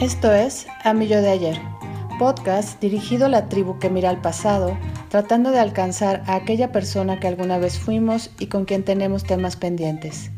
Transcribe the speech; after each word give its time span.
Esto 0.00 0.32
es 0.32 0.66
A 0.84 0.94
mi 0.94 1.06
yo 1.06 1.20
de 1.22 1.30
ayer, 1.30 1.60
podcast 2.18 2.80
dirigido 2.80 3.26
a 3.26 3.28
la 3.28 3.48
tribu 3.48 3.78
que 3.78 3.90
mira 3.90 4.10
al 4.10 4.20
pasado, 4.20 4.76
tratando 5.10 5.50
de 5.50 5.60
alcanzar 5.60 6.24
a 6.26 6.34
aquella 6.34 6.72
persona 6.72 7.20
que 7.20 7.28
alguna 7.28 7.58
vez 7.58 7.78
fuimos 7.78 8.30
y 8.38 8.46
con 8.46 8.64
quien 8.64 8.84
tenemos 8.84 9.22
temas 9.22 9.56
pendientes. 9.56 10.30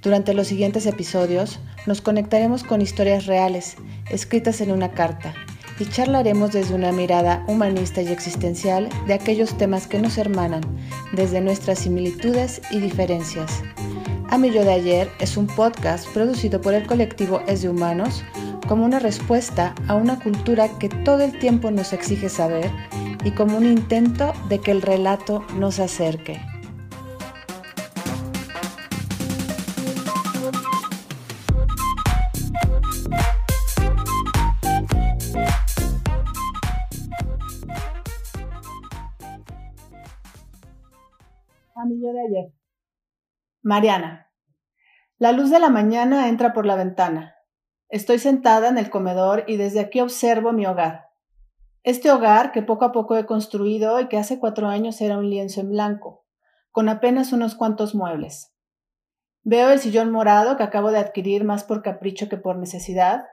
Durante 0.00 0.32
los 0.32 0.46
siguientes 0.46 0.86
episodios 0.86 1.60
nos 1.86 2.00
conectaremos 2.00 2.64
con 2.64 2.80
historias 2.80 3.26
reales, 3.26 3.76
escritas 4.10 4.60
en 4.60 4.72
una 4.72 4.92
carta, 4.92 5.34
y 5.78 5.86
charlaremos 5.86 6.52
desde 6.52 6.74
una 6.74 6.92
mirada 6.92 7.44
humanista 7.48 8.00
y 8.02 8.08
existencial 8.08 8.88
de 9.06 9.14
aquellos 9.14 9.56
temas 9.58 9.86
que 9.86 10.00
nos 10.00 10.16
hermanan, 10.16 10.62
desde 11.12 11.40
nuestras 11.40 11.80
similitudes 11.80 12.62
y 12.70 12.78
diferencias. 12.78 13.62
A 14.30 14.38
de 14.38 14.72
ayer 14.72 15.10
es 15.18 15.36
un 15.36 15.46
podcast 15.46 16.08
producido 16.14 16.58
por 16.62 16.72
el 16.72 16.86
colectivo 16.86 17.42
Es 17.46 17.60
de 17.60 17.68
Humanos 17.68 18.24
como 18.72 18.86
una 18.86 19.00
respuesta 19.00 19.74
a 19.86 19.96
una 19.96 20.18
cultura 20.18 20.78
que 20.78 20.88
todo 20.88 21.20
el 21.20 21.38
tiempo 21.38 21.70
nos 21.70 21.92
exige 21.92 22.30
saber 22.30 22.70
y 23.22 23.32
como 23.32 23.58
un 23.58 23.66
intento 23.66 24.32
de 24.48 24.60
que 24.60 24.70
el 24.70 24.80
relato 24.80 25.44
nos 25.58 25.78
acerque. 25.78 26.40
A 41.74 41.84
mi 41.84 42.00
yo 42.00 42.10
de. 42.14 42.54
Mariana. 43.60 44.30
La 45.18 45.32
luz 45.32 45.50
de 45.50 45.58
la 45.58 45.68
mañana 45.68 46.30
entra 46.30 46.54
por 46.54 46.64
la 46.64 46.76
ventana. 46.76 47.31
Estoy 47.92 48.18
sentada 48.18 48.70
en 48.70 48.78
el 48.78 48.88
comedor 48.88 49.44
y 49.46 49.58
desde 49.58 49.78
aquí 49.78 50.00
observo 50.00 50.54
mi 50.54 50.64
hogar. 50.64 51.10
Este 51.82 52.10
hogar 52.10 52.50
que 52.50 52.62
poco 52.62 52.86
a 52.86 52.92
poco 52.92 53.18
he 53.18 53.26
construido 53.26 54.00
y 54.00 54.08
que 54.08 54.16
hace 54.16 54.38
cuatro 54.38 54.68
años 54.68 54.98
era 55.02 55.18
un 55.18 55.28
lienzo 55.28 55.60
en 55.60 55.68
blanco, 55.68 56.24
con 56.70 56.88
apenas 56.88 57.34
unos 57.34 57.54
cuantos 57.54 57.94
muebles. 57.94 58.50
Veo 59.42 59.68
el 59.68 59.78
sillón 59.78 60.10
morado 60.10 60.56
que 60.56 60.62
acabo 60.62 60.90
de 60.90 61.00
adquirir 61.00 61.44
más 61.44 61.64
por 61.64 61.82
capricho 61.82 62.30
que 62.30 62.38
por 62.38 62.56
necesidad, 62.56 63.26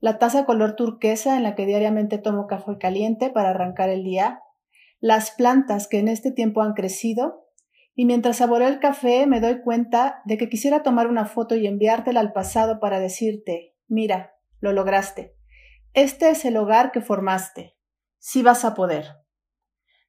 la 0.00 0.16
taza 0.16 0.46
color 0.46 0.74
turquesa 0.74 1.36
en 1.36 1.42
la 1.42 1.54
que 1.54 1.66
diariamente 1.66 2.16
tomo 2.16 2.46
café 2.46 2.78
caliente 2.78 3.28
para 3.28 3.50
arrancar 3.50 3.90
el 3.90 4.04
día, 4.04 4.40
las 5.00 5.32
plantas 5.32 5.86
que 5.86 5.98
en 5.98 6.08
este 6.08 6.32
tiempo 6.32 6.62
han 6.62 6.72
crecido, 6.72 7.44
y 7.94 8.06
mientras 8.06 8.38
saboreo 8.38 8.68
el 8.68 8.80
café 8.80 9.26
me 9.26 9.42
doy 9.42 9.60
cuenta 9.60 10.22
de 10.24 10.38
que 10.38 10.48
quisiera 10.48 10.82
tomar 10.82 11.08
una 11.08 11.26
foto 11.26 11.56
y 11.56 11.66
enviártela 11.66 12.20
al 12.20 12.32
pasado 12.32 12.80
para 12.80 13.00
decirte, 13.00 13.74
Mira, 13.88 14.36
lo 14.60 14.72
lograste. 14.72 15.34
Este 15.94 16.30
es 16.30 16.44
el 16.44 16.56
hogar 16.56 16.92
que 16.92 17.00
formaste. 17.00 17.76
Sí 18.18 18.42
vas 18.42 18.64
a 18.64 18.74
poder. 18.74 19.16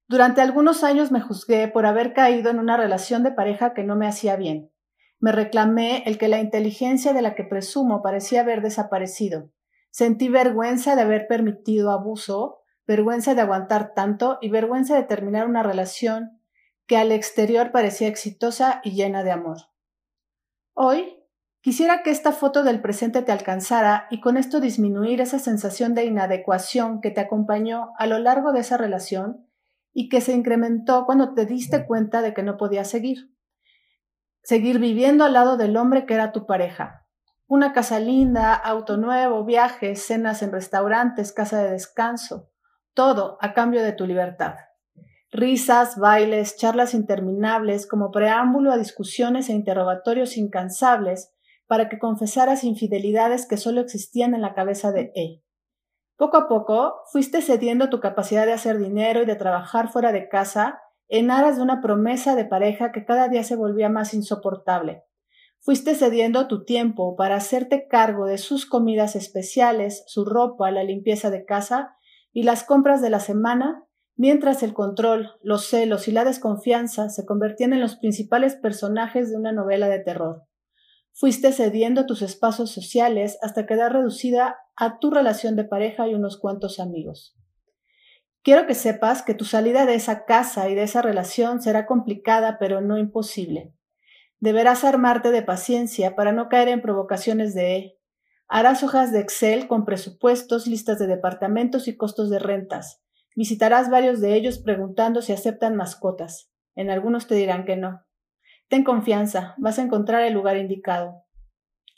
Durante 0.08 0.42
algunos 0.42 0.84
años 0.84 1.12
me 1.12 1.22
juzgué 1.22 1.68
por 1.68 1.86
haber 1.86 2.14
caído 2.14 2.50
en 2.50 2.60
una 2.60 2.78
relación 2.78 3.24
de 3.24 3.32
pareja 3.32 3.74
que 3.74 3.84
no 3.84 3.96
me 3.96 4.08
hacía 4.08 4.36
bien. 4.36 4.72
Me 5.20 5.32
reclamé 5.32 6.04
el 6.06 6.18
que 6.18 6.28
la 6.28 6.40
inteligencia 6.40 7.14
de 7.14 7.22
la 7.22 7.36
que 7.36 7.44
presumo 7.44 8.02
parecía 8.02 8.42
haber 8.42 8.62
desaparecido. 8.62 9.52
Sentí 9.92 10.30
vergüenza 10.30 10.96
de 10.96 11.04
haber 11.04 11.28
permitido 11.28 11.92
abuso, 11.92 12.62
vergüenza 12.88 13.36
de 13.36 13.42
aguantar 13.42 13.94
tanto 13.94 14.40
y 14.42 14.50
vergüenza 14.50 14.96
de 14.96 15.04
terminar 15.04 15.48
una 15.48 15.64
relación 15.64 16.42
que 16.86 16.98
al 16.98 17.12
exterior 17.12 17.72
parecía 17.72 18.08
exitosa 18.08 18.82
y 18.84 18.92
llena 18.92 19.24
de 19.24 19.32
amor. 19.32 19.58
Hoy 20.74 21.19
Quisiera 21.62 22.04
que 22.04 22.12
esta 22.12 22.32
foto 22.32 22.64
del 22.64 22.82
presente 22.82 23.22
te 23.22 23.34
alcanzara 23.34 24.08
y 24.10 24.22
con 24.22 24.38
esto 24.38 24.62
disminuir 24.62 25.20
esa 25.20 25.40
sensación 25.40 25.94
de 25.94 26.06
inadecuación 26.06 27.02
que 27.02 27.12
te 27.12 27.20
acompañó 27.20 27.92
a 27.98 28.08
lo 28.08 28.18
largo 28.18 28.54
de 28.54 28.62
esa 28.62 28.78
relación 28.78 29.46
y 29.92 30.08
que 30.08 30.22
se 30.22 30.32
incrementó 30.32 31.06
cuando 31.06 31.34
te 31.34 31.46
diste 31.46 31.86
cuenta 31.86 32.22
de 32.22 32.34
que 32.34 32.44
no 32.44 32.56
podías 32.56 32.90
seguir. 32.90 33.36
Seguir 34.42 34.80
viviendo 34.80 35.26
al 35.26 35.34
lado 35.34 35.58
del 35.58 35.76
hombre 35.76 36.06
que 36.06 36.14
era 36.14 36.32
tu 36.32 36.46
pareja. 36.46 37.06
Una 37.46 37.74
casa 37.74 38.00
linda, 38.00 38.54
auto 38.54 38.96
nuevo, 38.96 39.44
viajes, 39.44 40.06
cenas 40.06 40.42
en 40.42 40.54
restaurantes, 40.54 41.34
casa 41.34 41.62
de 41.62 41.72
descanso, 41.72 42.50
todo 42.94 43.38
a 43.42 43.54
cambio 43.54 43.84
de 43.84 43.92
tu 43.92 44.06
libertad. 44.06 44.56
Risas, 45.30 45.98
bailes, 45.98 46.56
charlas 46.56 46.94
interminables 46.94 47.86
como 47.86 48.12
preámbulo 48.12 48.72
a 48.72 48.78
discusiones 48.78 49.50
e 49.50 49.54
interrogatorios 49.54 50.38
incansables 50.38 51.34
para 51.70 51.88
que 51.88 52.00
confesaras 52.00 52.64
infidelidades 52.64 53.48
que 53.48 53.56
solo 53.56 53.80
existían 53.80 54.34
en 54.34 54.42
la 54.42 54.56
cabeza 54.56 54.92
de 54.92 55.12
E. 55.14 55.44
Poco 56.18 56.38
a 56.38 56.48
poco 56.48 56.96
fuiste 57.12 57.44
cediendo 57.44 57.90
tu 57.90 58.00
capacidad 58.00 58.48
de 58.48 58.54
hacer 58.54 58.80
dinero 58.80 59.22
y 59.22 59.28
de 59.28 59.36
trabajar 59.36 59.90
fuera 59.90 60.12
de 60.12 60.28
casa 60.30 60.82
en 61.10 61.30
aras 61.30 61.58
de 61.58 61.62
una 61.62 61.80
promesa 61.80 62.36
de 62.36 62.46
pareja 62.46 62.92
que 62.92 63.06
cada 63.06 63.28
día 63.28 63.44
se 63.44 63.56
volvía 63.56 63.88
más 63.88 64.16
insoportable. 64.16 65.04
Fuiste 65.60 65.94
cediendo 65.94 66.48
tu 66.48 66.66
tiempo 66.66 67.16
para 67.16 67.36
hacerte 67.36 67.88
cargo 67.88 68.26
de 68.26 68.40
sus 68.40 68.66
comidas 68.66 69.16
especiales, 69.16 70.04
su 70.08 70.26
ropa, 70.26 70.72
la 70.72 70.84
limpieza 70.84 71.30
de 71.30 71.46
casa 71.46 71.96
y 72.34 72.44
las 72.44 72.64
compras 72.64 73.00
de 73.00 73.12
la 73.12 73.20
semana, 73.20 73.86
mientras 74.16 74.64
el 74.64 74.74
control, 74.74 75.34
los 75.44 75.68
celos 75.68 76.08
y 76.08 76.14
la 76.14 76.26
desconfianza 76.26 77.10
se 77.10 77.28
convertían 77.28 77.74
en 77.74 77.82
los 77.82 77.96
principales 77.96 78.56
personajes 78.56 79.30
de 79.30 79.38
una 79.38 79.52
novela 79.52 79.88
de 79.88 80.00
terror. 80.00 80.49
Fuiste 81.14 81.52
cediendo 81.52 82.06
tus 82.06 82.22
espacios 82.22 82.72
sociales 82.72 83.38
hasta 83.42 83.66
quedar 83.66 83.94
reducida 83.94 84.58
a 84.76 85.00
tu 85.00 85.12
relación 85.12 85.56
de 85.56 85.66
pareja 85.66 86.08
y 86.08 86.16
unos 86.16 86.40
cuantos 86.40 86.80
amigos. 86.80 87.36
Quiero 88.42 88.66
que 88.68 88.76
sepas 88.76 89.22
que 89.22 89.34
tu 89.34 89.44
salida 89.44 89.86
de 89.86 89.96
esa 89.96 90.24
casa 90.24 90.70
y 90.70 90.76
de 90.76 90.84
esa 90.84 91.02
relación 91.02 91.62
será 91.62 91.86
complicada 91.86 92.58
pero 92.58 92.80
no 92.80 92.98
imposible. 92.98 93.74
Deberás 94.40 94.86
armarte 94.86 95.32
de 95.32 95.42
paciencia 95.42 96.16
para 96.16 96.32
no 96.32 96.48
caer 96.48 96.70
en 96.70 96.82
provocaciones 96.82 97.54
de 97.54 97.76
E. 97.76 98.00
Harás 98.48 98.82
hojas 98.84 99.12
de 99.12 99.20
Excel 99.20 99.68
con 99.68 99.86
presupuestos, 99.86 100.66
listas 100.66 100.98
de 100.98 101.08
departamentos 101.08 101.88
y 101.90 101.98
costos 101.98 102.30
de 102.30 102.40
rentas. 102.40 103.02
Visitarás 103.36 103.90
varios 103.90 104.22
de 104.22 104.36
ellos 104.36 104.60
preguntando 104.60 105.22
si 105.22 105.34
aceptan 105.34 105.76
mascotas. 105.76 106.50
En 106.76 106.90
algunos 106.90 107.28
te 107.28 107.36
dirán 107.36 107.66
que 107.66 107.76
no. 107.76 108.06
Ten 108.70 108.84
confianza, 108.84 109.56
vas 109.58 109.80
a 109.80 109.82
encontrar 109.82 110.22
el 110.22 110.34
lugar 110.34 110.56
indicado. 110.56 111.24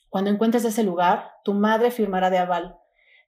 Cuando 0.09 0.29
encuentres 0.29 0.63
ese 0.63 0.83
lugar, 0.83 1.31
tu 1.43 1.53
madre 1.53 1.91
firmará 1.91 2.29
de 2.29 2.37
aval. 2.37 2.77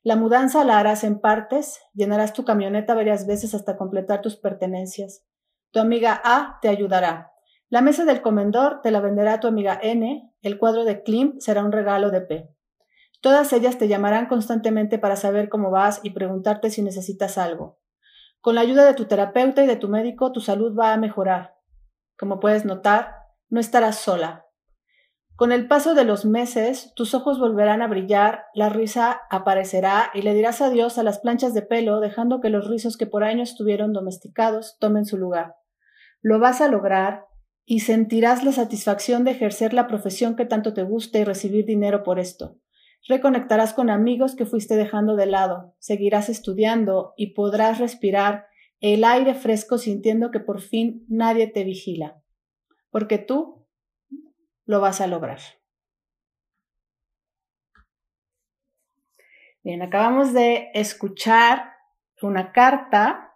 La 0.01 0.15
mudanza 0.15 0.63
la 0.63 0.79
harás 0.79 1.03
en 1.03 1.19
partes, 1.19 1.81
llenarás 1.93 2.31
tu 2.31 2.45
camioneta 2.45 2.95
varias 2.95 3.27
veces 3.27 3.53
hasta 3.53 3.75
completar 3.75 4.21
tus 4.21 4.37
pertenencias. 4.37 5.25
Tu 5.71 5.81
amiga 5.81 6.21
A 6.23 6.59
te 6.61 6.69
ayudará. 6.69 7.33
La 7.67 7.81
mesa 7.81 8.05
del 8.05 8.21
comedor 8.21 8.81
te 8.81 8.91
la 8.91 9.01
venderá 9.01 9.41
tu 9.41 9.47
amiga 9.47 9.77
N, 9.81 10.33
el 10.41 10.57
cuadro 10.57 10.85
de 10.85 11.03
Klim 11.03 11.39
será 11.39 11.65
un 11.65 11.73
regalo 11.73 12.11
de 12.11 12.21
P. 12.21 12.49
Todas 13.19 13.51
ellas 13.51 13.77
te 13.77 13.89
llamarán 13.89 14.27
constantemente 14.27 14.99
para 14.99 15.17
saber 15.17 15.49
cómo 15.49 15.69
vas 15.69 15.99
y 16.01 16.11
preguntarte 16.11 16.69
si 16.69 16.81
necesitas 16.81 17.37
algo. 17.37 17.77
Con 18.39 18.55
la 18.55 18.61
ayuda 18.61 18.85
de 18.85 18.93
tu 18.93 19.05
terapeuta 19.05 19.63
y 19.63 19.67
de 19.67 19.75
tu 19.75 19.89
médico, 19.89 20.31
tu 20.31 20.39
salud 20.39 20.77
va 20.77 20.93
a 20.93 20.97
mejorar. 20.97 21.55
Como 22.17 22.39
puedes 22.39 22.63
notar, 22.63 23.22
no 23.49 23.59
estarás 23.59 23.97
sola. 23.97 24.45
Con 25.35 25.51
el 25.51 25.67
paso 25.67 25.95
de 25.95 26.03
los 26.03 26.25
meses, 26.25 26.93
tus 26.95 27.15
ojos 27.15 27.39
volverán 27.39 27.81
a 27.81 27.87
brillar, 27.87 28.45
la 28.53 28.69
risa 28.69 29.21
aparecerá 29.31 30.11
y 30.13 30.21
le 30.21 30.35
dirás 30.35 30.61
adiós 30.61 30.99
a 30.99 31.03
las 31.03 31.19
planchas 31.19 31.55
de 31.55 31.63
pelo, 31.63 31.99
dejando 31.99 32.39
que 32.39 32.49
los 32.49 32.69
rizos 32.69 32.97
que 32.97 33.07
por 33.07 33.23
años 33.23 33.49
estuvieron 33.49 33.93
domesticados 33.93 34.77
tomen 34.79 35.05
su 35.05 35.17
lugar. 35.17 35.55
Lo 36.21 36.39
vas 36.39 36.61
a 36.61 36.67
lograr 36.67 37.25
y 37.65 37.79
sentirás 37.79 38.43
la 38.43 38.51
satisfacción 38.51 39.23
de 39.23 39.31
ejercer 39.31 39.73
la 39.73 39.87
profesión 39.87 40.35
que 40.35 40.45
tanto 40.45 40.73
te 40.73 40.83
gusta 40.83 41.17
y 41.17 41.23
recibir 41.23 41.65
dinero 41.65 42.03
por 42.03 42.19
esto. 42.19 42.59
Reconectarás 43.07 43.73
con 43.73 43.89
amigos 43.89 44.35
que 44.35 44.45
fuiste 44.45 44.75
dejando 44.75 45.15
de 45.15 45.25
lado, 45.25 45.75
seguirás 45.79 46.29
estudiando 46.29 47.13
y 47.17 47.33
podrás 47.33 47.79
respirar 47.79 48.45
el 48.81 49.03
aire 49.03 49.33
fresco 49.33 49.79
sintiendo 49.79 50.29
que 50.29 50.39
por 50.39 50.61
fin 50.61 51.05
nadie 51.09 51.47
te 51.47 51.63
vigila 51.63 52.22
porque 52.93 53.17
tú 53.17 53.67
lo 54.65 54.79
vas 54.79 55.01
a 55.01 55.07
lograr. 55.07 55.39
Bien, 59.63 59.81
acabamos 59.81 60.31
de 60.31 60.69
escuchar 60.75 61.73
una 62.21 62.51
carta 62.51 63.33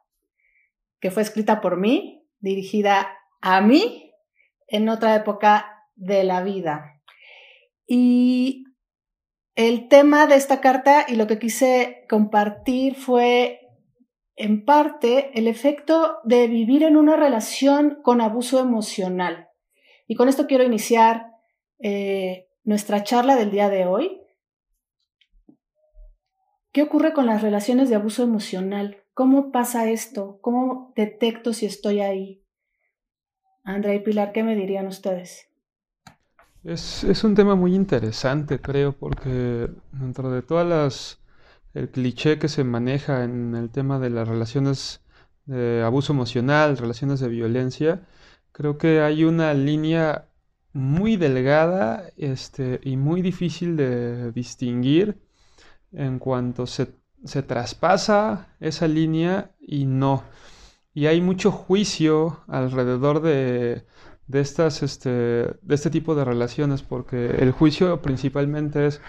que 1.02 1.10
fue 1.10 1.24
escrita 1.24 1.60
por 1.60 1.78
mí, 1.78 2.24
dirigida 2.40 3.18
a 3.42 3.62
mí 3.62 4.14
en 4.68 4.90
otra 4.90 5.16
época 5.16 5.88
de 5.96 6.24
la 6.24 6.44
vida. 6.44 7.02
Y 7.88 8.66
el 9.56 9.88
tema 9.88 10.28
de 10.28 10.36
esta 10.36 10.62
carta 10.62 11.06
y 11.08 11.16
lo 11.16 11.26
que 11.26 11.40
quise 11.40 12.06
compartir 12.08 12.94
fue 12.96 13.62
en 14.36 14.66
parte 14.66 15.32
el 15.34 15.48
efecto 15.48 16.20
de 16.26 16.48
vivir 16.48 16.84
en 16.84 16.96
una 16.96 17.16
relación 17.16 18.04
con 18.04 18.22
abuso 18.22 18.60
emocional. 18.60 19.47
Y 20.08 20.16
con 20.16 20.30
esto 20.30 20.48
quiero 20.48 20.64
iniciar 20.64 21.32
eh, 21.80 22.48
nuestra 22.64 23.04
charla 23.04 23.36
del 23.36 23.52
día 23.52 23.70
de 23.70 23.86
hoy. 23.86 24.22
¿Qué 26.72 26.82
ocurre 26.82 27.14
con 27.14 27.26
las 27.26 27.42
relaciones 27.42 27.90
de 27.90 27.96
abuso 27.96 28.24
emocional? 28.24 29.04
¿Cómo 29.14 29.52
pasa 29.52 29.90
esto? 29.90 30.40
¿Cómo 30.42 30.94
detecto 30.96 31.54
si 31.54 31.66
estoy 31.66 32.00
ahí? 32.00 32.44
Andrea 33.64 33.96
y 33.96 34.00
Pilar, 34.00 34.32
¿qué 34.32 34.44
me 34.44 34.56
dirían 34.56 34.88
ustedes? 34.88 35.50
Es, 36.64 37.04
es 37.04 37.24
un 37.24 37.36
tema 37.36 37.56
muy 37.56 37.76
interesante, 37.76 38.60
creo, 38.60 38.94
porque 38.94 39.70
dentro 39.92 40.32
de 40.32 40.42
todas 40.42 40.68
las 40.68 41.22
el 41.74 41.90
cliché 41.90 42.40
que 42.40 42.48
se 42.48 42.64
maneja 42.64 43.24
en 43.24 43.54
el 43.56 43.70
tema 43.70 44.00
de 44.00 44.10
las 44.10 44.28
relaciones 44.28 45.02
de 45.46 45.84
abuso 45.84 46.14
emocional, 46.14 46.78
relaciones 46.78 47.20
de 47.20 47.28
violencia, 47.28 48.08
creo 48.58 48.80
que 48.80 49.02
hay 49.02 49.24
una 49.24 49.54
línea 49.54 50.30
muy 50.74 51.16
delgada 51.16 52.10
este, 52.18 52.80
y 52.84 52.98
muy 52.98 53.22
difícil 53.22 53.78
de 53.78 54.32
distinguir 54.32 55.22
en 55.92 56.18
cuanto 56.18 56.66
se, 56.66 56.96
se 57.24 57.44
traspasa 57.44 58.56
esa 58.60 58.88
línea 58.88 59.52
y 59.60 59.86
no. 59.86 60.24
Y 60.96 61.06
hay 61.06 61.22
mucho 61.22 61.52
juicio 61.52 62.40
alrededor 62.48 63.22
de, 63.22 63.86
de, 64.26 64.40
estas, 64.42 64.82
este, 64.82 65.10
de 65.10 65.76
este 65.76 65.92
tipo 65.92 66.16
de 66.16 66.26
relaciones, 66.26 66.82
porque 66.82 67.28
el 67.38 67.52
juicio 67.52 68.02
principalmente 68.02 68.88
es 68.88 69.02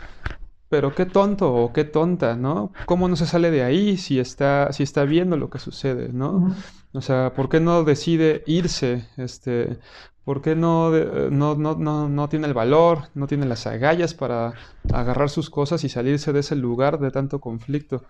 pero 0.68 0.94
qué 0.94 1.06
tonto 1.06 1.54
o 1.54 1.72
qué 1.72 1.84
tonta, 1.84 2.36
¿no? 2.36 2.72
¿Cómo 2.86 3.08
no 3.08 3.16
se 3.16 3.26
sale 3.26 3.50
de 3.50 3.62
ahí 3.62 3.96
si 3.96 4.18
está, 4.18 4.72
si 4.72 4.82
está 4.82 5.04
viendo 5.04 5.36
lo 5.36 5.50
que 5.50 5.58
sucede, 5.58 6.10
¿no? 6.12 6.54
O 6.92 7.00
sea, 7.00 7.32
¿por 7.34 7.48
qué 7.48 7.60
no 7.60 7.84
decide 7.84 8.42
irse? 8.46 9.08
Este, 9.16 9.78
¿Por 10.28 10.42
qué 10.42 10.54
no, 10.54 10.90
no, 11.30 11.54
no, 11.54 12.08
no, 12.10 12.28
tiene 12.28 12.46
el 12.48 12.52
valor, 12.52 13.08
no 13.14 13.26
tiene 13.26 13.46
las 13.46 13.66
agallas 13.66 14.12
para 14.12 14.52
agarrar 14.92 15.30
sus 15.30 15.48
cosas 15.48 15.84
y 15.84 15.88
salirse 15.88 16.34
de 16.34 16.40
ese 16.40 16.54
lugar 16.54 16.98
de 16.98 17.10
tanto 17.10 17.40
conflicto? 17.40 18.04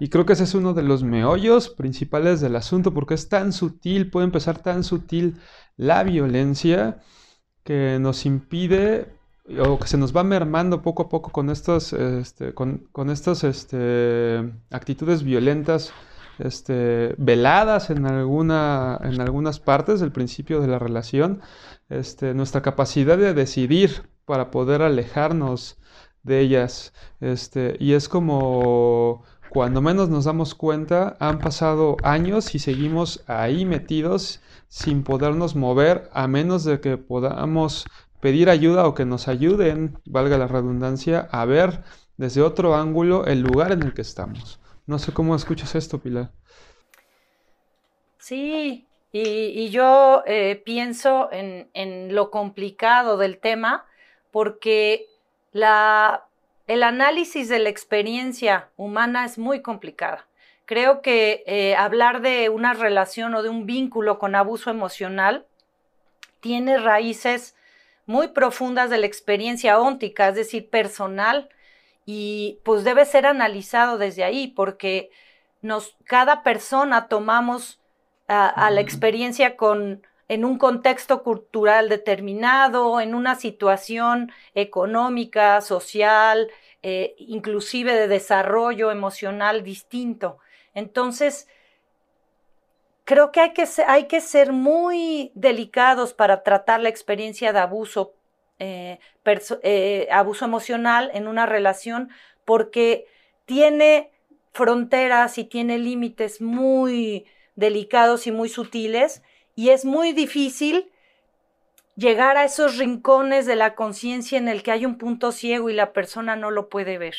Y 0.00 0.08
creo 0.08 0.26
que 0.26 0.32
ese 0.32 0.42
es 0.42 0.54
uno 0.54 0.74
de 0.74 0.82
los 0.82 1.04
meollos 1.04 1.68
principales 1.68 2.40
del 2.40 2.56
asunto, 2.56 2.92
porque 2.92 3.14
es 3.14 3.28
tan 3.28 3.52
sutil, 3.52 4.10
puede 4.10 4.24
empezar 4.24 4.58
tan 4.58 4.82
sutil 4.82 5.38
la 5.76 6.02
violencia 6.02 6.98
que 7.62 7.98
nos 8.00 8.26
impide 8.26 9.19
o 9.58 9.78
que 9.78 9.88
se 9.88 9.96
nos 9.96 10.14
va 10.14 10.22
mermando 10.24 10.82
poco 10.82 11.04
a 11.04 11.08
poco 11.08 11.30
con 11.30 11.50
estas, 11.50 11.92
este, 11.92 12.54
con, 12.54 13.10
estas 13.10 13.44
este, 13.44 14.52
actitudes 14.70 15.22
violentas 15.22 15.92
este, 16.38 17.14
veladas 17.18 17.90
en, 17.90 18.06
alguna, 18.06 18.98
en 19.02 19.20
algunas 19.20 19.60
partes 19.60 20.00
del 20.00 20.12
principio 20.12 20.60
de 20.60 20.68
la 20.68 20.78
relación, 20.78 21.40
este, 21.88 22.34
nuestra 22.34 22.62
capacidad 22.62 23.18
de 23.18 23.34
decidir 23.34 24.08
para 24.24 24.50
poder 24.50 24.82
alejarnos 24.82 25.78
de 26.22 26.40
ellas. 26.40 26.92
Este, 27.20 27.76
y 27.80 27.94
es 27.94 28.08
como 28.08 29.24
cuando 29.50 29.82
menos 29.82 30.08
nos 30.08 30.26
damos 30.26 30.54
cuenta, 30.54 31.16
han 31.18 31.40
pasado 31.40 31.96
años 32.04 32.54
y 32.54 32.60
seguimos 32.60 33.24
ahí 33.26 33.64
metidos 33.64 34.40
sin 34.68 35.02
podernos 35.02 35.56
mover 35.56 36.08
a 36.12 36.28
menos 36.28 36.62
de 36.62 36.80
que 36.80 36.96
podamos 36.96 37.84
pedir 38.20 38.50
ayuda 38.50 38.86
o 38.86 38.94
que 38.94 39.04
nos 39.04 39.28
ayuden, 39.28 39.98
valga 40.04 40.38
la 40.38 40.46
redundancia, 40.46 41.28
a 41.32 41.44
ver 41.44 41.82
desde 42.16 42.42
otro 42.42 42.74
ángulo 42.74 43.24
el 43.26 43.40
lugar 43.40 43.72
en 43.72 43.82
el 43.82 43.94
que 43.94 44.02
estamos. 44.02 44.60
No 44.86 44.98
sé 44.98 45.12
cómo 45.12 45.34
escuchas 45.34 45.74
esto, 45.74 45.98
Pilar. 45.98 46.30
Sí, 48.18 48.86
y, 49.12 49.70
yo 49.70 50.22
eh, 50.26 50.60
pienso 50.64 51.30
en, 51.32 52.14
lo 52.14 52.30
complicado 52.30 53.16
del 53.16 53.38
tema 53.38 53.86
porque 54.30 55.06
la, 55.52 56.24
el 56.66 56.82
análisis 56.82 57.48
de 57.48 57.58
la 57.58 57.70
experiencia 57.70 58.68
humana 58.76 59.24
es 59.24 59.38
muy 59.38 59.62
complicada. 59.62 60.26
Creo 60.66 61.02
que 61.02 61.42
eh, 61.46 61.74
hablar 61.74 62.20
de 62.20 62.48
una 62.48 62.74
relación 62.74 63.34
o 63.34 63.42
de 63.42 63.48
un 63.48 63.66
vínculo 63.66 64.18
con 64.20 64.36
abuso 64.36 64.70
emocional 64.70 65.46
tiene 66.40 66.78
raíces 66.78 67.56
muy 68.10 68.28
profundas 68.28 68.90
de 68.90 68.98
la 68.98 69.06
experiencia 69.06 69.78
óntica, 69.78 70.28
es 70.28 70.34
decir, 70.34 70.68
personal, 70.68 71.48
y 72.04 72.58
pues 72.64 72.82
debe 72.82 73.04
ser 73.06 73.24
analizado 73.24 73.98
desde 73.98 74.24
ahí, 74.24 74.48
porque 74.48 75.10
nos, 75.62 75.96
cada 76.06 76.42
persona 76.42 77.06
tomamos 77.06 77.80
a, 78.26 78.68
la 78.72 78.80
experiencia 78.80 79.56
con, 79.56 80.02
en 80.26 80.44
un 80.44 80.58
contexto 80.58 81.22
cultural 81.22 81.88
determinado, 81.88 83.00
en 83.00 83.14
una 83.14 83.36
situación 83.36 84.32
económica, 84.54 85.60
social, 85.60 86.48
eh, 86.82 87.14
inclusive 87.16 87.94
de 87.94 88.08
desarrollo 88.08 88.90
emocional 88.90 89.62
distinto. 89.62 90.38
Entonces, 90.74 91.46
creo 93.10 93.32
que 93.32 93.40
hay 93.40 94.04
que, 94.06 94.20
ser, 94.20 94.52
muy 94.52 95.32
delicados 95.34 96.14
para 96.14 96.44
tratar 96.44 96.78
la 96.78 96.90
experiencia 96.90 97.52
de 97.52 97.58
abuso, 97.58 98.14
eh, 98.60 99.00
eh, 99.64 100.06
abuso 100.12 100.44
emocional 100.44 101.10
en 101.12 101.26
una 101.26 101.44
relación, 101.44 102.10
porque 102.44 103.08
tiene 103.46 104.12
fronteras 104.52 105.38
y 105.38 105.44
tiene 105.44 105.78
límites 105.78 106.40
muy 106.40 107.26
delicados 107.56 108.28
y 108.28 108.30
muy 108.30 108.48
sutiles, 108.48 109.24
y 109.56 109.70
es 109.70 109.84
muy 109.84 110.12
difícil 110.12 110.92
llegar 111.96 112.36
a 112.36 112.44
esos 112.44 112.78
rincones 112.78 113.44
de 113.44 113.56
la 113.56 113.74
conciencia 113.74 114.38
en 114.38 114.46
el 114.46 114.62
que 114.62 114.70
hay 114.70 114.86
un 114.86 114.98
punto 114.98 115.32
ciego 115.32 115.68
y 115.68 115.72
la 115.72 115.92
persona 115.92 116.36
no 116.36 116.52
lo 116.52 116.68
puede 116.68 116.96
ver, 116.96 117.16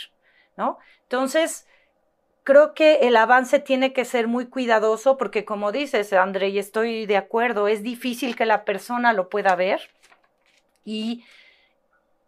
¿no? 0.56 0.78
Entonces, 1.02 1.68
creo 2.52 2.74
que 2.74 2.96
el 3.08 3.16
avance 3.16 3.60
tiene 3.60 3.94
que 3.94 4.04
ser 4.04 4.28
muy 4.28 4.46
cuidadoso 4.46 5.16
porque 5.16 5.46
como 5.46 5.72
dices, 5.72 6.12
André, 6.12 6.50
y 6.50 6.60
estoy 6.60 7.06
de 7.06 7.16
acuerdo, 7.16 7.70
es 7.70 7.82
difícil 7.82 8.36
que 8.36 8.46
la 8.46 8.66
persona 8.66 9.14
lo 9.14 9.30
pueda 9.30 9.56
ver 9.56 9.80
y 10.84 11.24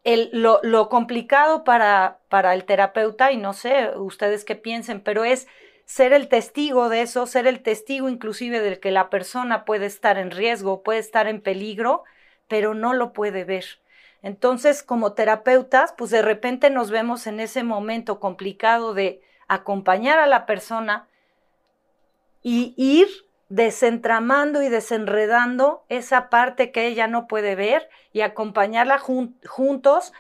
el, 0.06 0.30
lo, 0.32 0.62
lo, 0.64 0.88
complicado 0.88 1.66
para, 1.66 2.20
para 2.30 2.54
el 2.54 2.64
terapeuta, 2.64 3.34
y 3.34 3.38
no 3.38 3.52
sé 3.52 3.92
ustedes 3.98 4.46
qué 4.46 4.56
piensen, 4.56 5.02
pero 5.02 5.26
es 5.26 5.46
ser 5.84 6.14
el 6.14 6.30
testigo 6.30 6.88
de 6.88 7.02
eso, 7.02 7.26
ser 7.26 7.46
el 7.46 7.62
testigo 7.62 8.08
inclusive 8.08 8.62
del 8.62 8.80
que 8.80 8.92
la 8.92 9.10
persona 9.10 9.66
puede 9.66 9.88
estar 9.88 10.18
en 10.18 10.32
riesgo, 10.32 10.84
puede 10.84 11.00
estar 11.00 11.28
en 11.28 11.42
peligro, 11.42 12.06
pero 12.48 12.74
no 12.74 12.94
lo 12.94 13.12
puede 13.12 13.44
ver. 13.44 13.66
Entonces, 14.22 14.84
como 14.84 15.16
terapeutas, 15.16 15.94
pues 15.98 16.12
de 16.12 16.22
repente 16.22 16.70
nos 16.70 16.92
vemos 16.92 17.28
en 17.28 17.42
ese 17.42 17.64
momento 17.64 18.22
complicado 18.22 18.94
de 18.94 19.22
acompañar 19.48 20.20
a 20.20 20.28
la 20.28 20.46
persona 20.46 21.08
y 22.42 22.74
ir 22.78 23.08
desentramando 23.50 24.64
y 24.64 24.70
desenredando 24.70 25.86
esa 25.90 26.30
parte 26.30 26.72
que 26.72 26.88
ella 26.88 27.08
no 27.08 27.28
puede 27.28 27.56
ver 27.56 27.90
y 28.12 28.22
acompañarla 28.22 29.00
juntos 29.00 30.14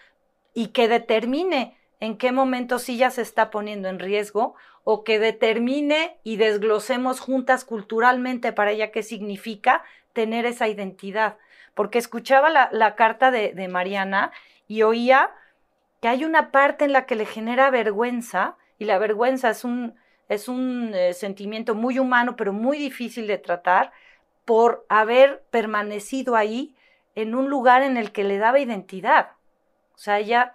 y 0.53 0.67
que 0.67 0.87
determine 0.87 1.77
en 1.99 2.17
qué 2.17 2.31
momento 2.31 2.79
sí 2.79 2.97
ya 2.97 3.09
se 3.09 3.21
está 3.21 3.49
poniendo 3.49 3.87
en 3.87 3.99
riesgo 3.99 4.55
o 4.83 5.03
que 5.03 5.19
determine 5.19 6.19
y 6.23 6.35
desglosemos 6.35 7.19
juntas 7.19 7.65
culturalmente 7.65 8.51
para 8.51 8.71
ella 8.71 8.91
qué 8.91 9.03
significa 9.03 9.83
tener 10.11 10.45
esa 10.45 10.67
identidad. 10.67 11.37
Porque 11.73 11.97
escuchaba 11.97 12.49
la, 12.49 12.95
carta 12.95 13.31
de, 13.31 13.53
de 13.53 13.67
Mariana 13.67 14.31
y 14.67 14.83
oía 14.83 15.31
que 16.01 16.07
hay 16.09 16.25
una 16.25 16.51
parte 16.51 16.85
en 16.85 16.93
la 16.93 17.05
que 17.05 17.15
le 17.15 17.25
genera 17.25 17.71
vergüenza 17.71 18.57
y 18.83 18.85
la 18.85 18.97
vergüenza 18.97 19.49
es 19.49 19.63
un, 19.63 19.95
es 20.27 20.49
un 20.49 20.93
eh, 20.93 21.13
sentimiento 21.13 21.73
muy 21.73 21.99
humano, 21.99 22.35
pero 22.35 22.51
muy 22.51 22.77
difícil 22.77 23.27
de 23.27 23.37
tratar 23.37 23.93
por 24.43 24.85
haber 24.89 25.41
permanecido 25.51 26.35
ahí 26.35 26.75
en 27.15 27.33
un 27.33 27.49
lugar 27.49 27.81
en 27.81 27.95
el 27.95 28.11
que 28.11 28.25
le 28.25 28.37
daba 28.37 28.59
identidad. 28.59 29.31
O 29.95 29.97
sea, 29.97 30.19
ella 30.19 30.51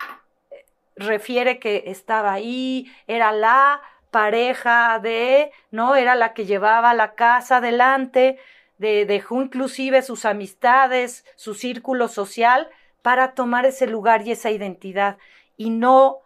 eh, 0.50 0.66
refiere 0.94 1.58
que 1.58 1.84
estaba 1.86 2.34
ahí, 2.34 2.92
era 3.06 3.32
la 3.32 3.80
pareja 4.10 4.98
de, 4.98 5.50
¿no? 5.70 5.96
Era 5.96 6.14
la 6.14 6.34
que 6.34 6.44
llevaba 6.44 6.92
la 6.92 7.14
casa 7.14 7.56
adelante, 7.56 8.38
de, 8.76 9.06
dejó 9.06 9.40
inclusive 9.40 10.02
sus 10.02 10.26
amistades, 10.26 11.24
su 11.34 11.54
círculo 11.54 12.08
social 12.08 12.68
para 13.00 13.32
tomar 13.32 13.64
ese 13.64 13.86
lugar 13.86 14.26
y 14.26 14.32
esa 14.32 14.50
identidad 14.50 15.16
y 15.56 15.70
no 15.70 16.20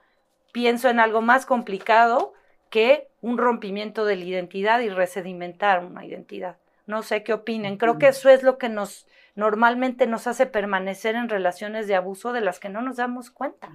pienso 0.52 0.88
en 0.88 1.00
algo 1.00 1.23
más 1.23 1.47
complicado 1.47 2.35
que 2.71 3.09
un 3.21 3.38
rompimiento 3.38 4.04
de 4.04 4.16
la 4.16 4.25
identidad 4.25 4.80
y 4.80 4.88
resedimentar 4.88 5.85
una 5.85 6.04
identidad. 6.04 6.59
No 6.87 7.02
sé 7.02 7.23
qué 7.23 7.32
opinen. 7.32 7.76
Creo 7.76 7.99
que 7.99 8.09
eso 8.09 8.28
es 8.28 8.42
lo 8.42 8.59
que 8.59 8.68
nos 8.68 9.06
normalmente 9.35 10.06
nos 10.06 10.26
hace 10.26 10.47
permanecer 10.47 11.14
en 11.14 11.28
relaciones 11.28 11.87
de 11.87 11.94
abuso 11.94 12.32
de 12.32 12.42
las 12.42 12.61
que 12.61 12.68
no 12.68 12.82
nos 12.82 12.97
damos 12.97 13.30
cuenta. 13.30 13.71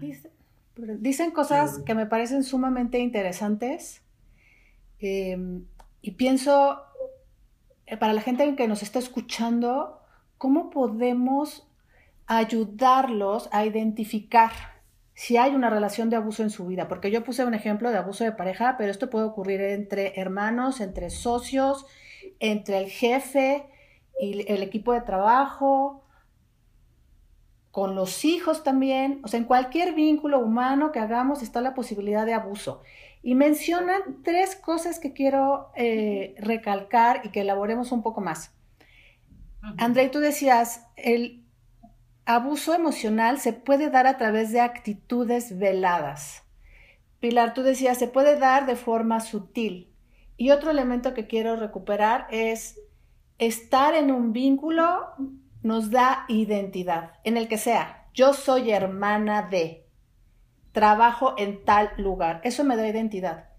Dicen 0.76 1.32
cosas 1.32 1.80
que 1.80 1.96
me 1.96 2.06
parecen 2.06 2.44
sumamente 2.44 3.00
interesantes 3.00 4.04
em, 5.00 5.66
y 6.02 6.12
pienso, 6.12 6.84
eh, 7.88 7.98
para 7.98 8.14
la 8.14 8.22
gente 8.22 8.56
que 8.56 8.68
nos 8.68 8.84
está 8.84 9.00
escuchando, 9.00 10.00
¿cómo 10.38 10.70
podemos 10.70 11.68
ayudarlos 12.28 13.50
a 13.52 13.66
identificar 13.66 14.77
si 15.18 15.36
hay 15.36 15.56
una 15.56 15.72
relación 15.72 16.12
de 16.12 16.16
abuso 16.16 16.44
en 16.44 16.52
su 16.52 16.68
vida, 16.68 16.88
porque 16.88 17.10
yo 17.10 17.24
puse 17.24 17.44
un 17.44 17.56
ejemplo 17.56 17.90
de 17.90 17.98
abuso 17.98 18.24
de 18.24 18.34
pareja, 18.34 18.76
pero 18.78 18.92
esto 18.92 19.10
puede 19.10 19.26
ocurrir 19.26 19.60
entre 19.62 20.14
hermanos, 20.20 20.80
entre 20.80 21.10
socios, 21.10 21.88
entre 22.40 22.78
el 22.78 22.88
jefe 22.92 23.66
y 24.22 24.46
el 24.48 24.62
equipo 24.62 24.94
de 24.94 25.02
trabajo, 25.02 26.04
con 27.72 27.96
los 27.96 28.26
hijos 28.26 28.64
también, 28.64 29.20
o 29.24 29.28
sea, 29.28 29.40
en 29.40 29.48
cualquier 29.48 29.96
vínculo 29.96 30.38
humano 30.38 30.92
que 30.92 31.00
hagamos 31.00 31.42
está 31.42 31.62
la 31.62 31.74
posibilidad 31.74 32.24
de 32.24 32.36
abuso. 32.36 32.84
Y 33.24 33.34
mencionan 33.34 34.22
tres 34.24 34.56
cosas 34.56 35.00
que 35.00 35.14
quiero 35.14 35.72
eh, 35.76 36.36
recalcar 36.38 37.22
y 37.24 37.30
que 37.30 37.42
elaboremos 37.42 37.92
un 37.92 38.04
poco 38.04 38.22
más. 38.22 38.54
André, 39.80 40.10
tú 40.10 40.20
decías, 40.20 40.86
el 40.96 41.47
abuso 42.28 42.74
emocional 42.74 43.40
se 43.40 43.54
puede 43.54 43.90
dar 43.90 44.06
a 44.06 44.18
través 44.18 44.52
de 44.52 44.62
actitudes 44.62 45.58
veladas. 45.58 46.44
Pilar, 47.20 47.54
tú 47.54 47.64
decías, 47.64 47.98
se 47.98 48.08
puede 48.08 48.38
dar 48.38 48.66
de 48.68 48.76
forma 48.76 49.22
sutil. 49.22 49.92
Y 50.36 50.52
otro 50.52 50.70
elemento 50.70 51.14
que 51.14 51.26
quiero 51.26 51.56
recuperar 51.56 52.28
es 52.30 52.80
estar 53.40 53.96
en 53.96 54.12
un 54.12 54.34
vínculo 54.34 55.08
nos 55.64 55.90
da 55.90 56.26
identidad, 56.28 57.14
en 57.24 57.38
el 57.38 57.48
que 57.48 57.58
sea, 57.58 58.08
yo 58.14 58.34
soy 58.34 58.72
hermana 58.72 59.42
de, 59.42 59.88
trabajo 60.72 61.34
en 61.38 61.66
tal 61.66 61.92
lugar, 61.98 62.40
eso 62.44 62.64
me 62.64 62.76
da 62.76 62.88
identidad. 62.88 63.50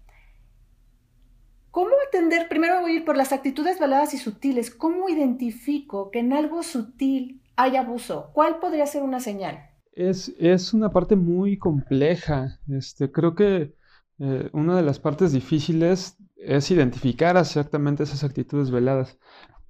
¿Cómo 1.71 1.91
entender? 2.05 2.47
Primero 2.47 2.81
voy 2.81 2.91
a 2.91 2.95
ir 2.95 3.05
por 3.05 3.17
las 3.17 3.31
actitudes 3.31 3.79
veladas 3.79 4.13
y 4.13 4.17
sutiles. 4.17 4.71
¿Cómo 4.71 5.07
identifico 5.07 6.11
que 6.11 6.19
en 6.19 6.33
algo 6.33 6.63
sutil 6.63 7.41
hay 7.59 7.75
abuso? 7.75 8.31
¿Cuál 8.33 8.59
podría 8.59 8.85
ser 8.85 9.03
una 9.03 9.19
señal? 9.19 9.69
Es, 9.91 10.33
es 10.39 10.73
una 10.73 10.91
parte 10.91 11.17
muy 11.17 11.57
compleja. 11.57 12.57
Este, 12.69 13.11
creo 13.11 13.35
que 13.35 13.75
eh, 14.19 14.49
una 14.53 14.77
de 14.77 14.81
las 14.81 14.99
partes 14.99 15.33
difíciles 15.33 16.17
es 16.37 16.71
identificar 16.71 17.35
exactamente 17.35 18.03
esas 18.03 18.23
actitudes 18.23 18.71
veladas. 18.71 19.19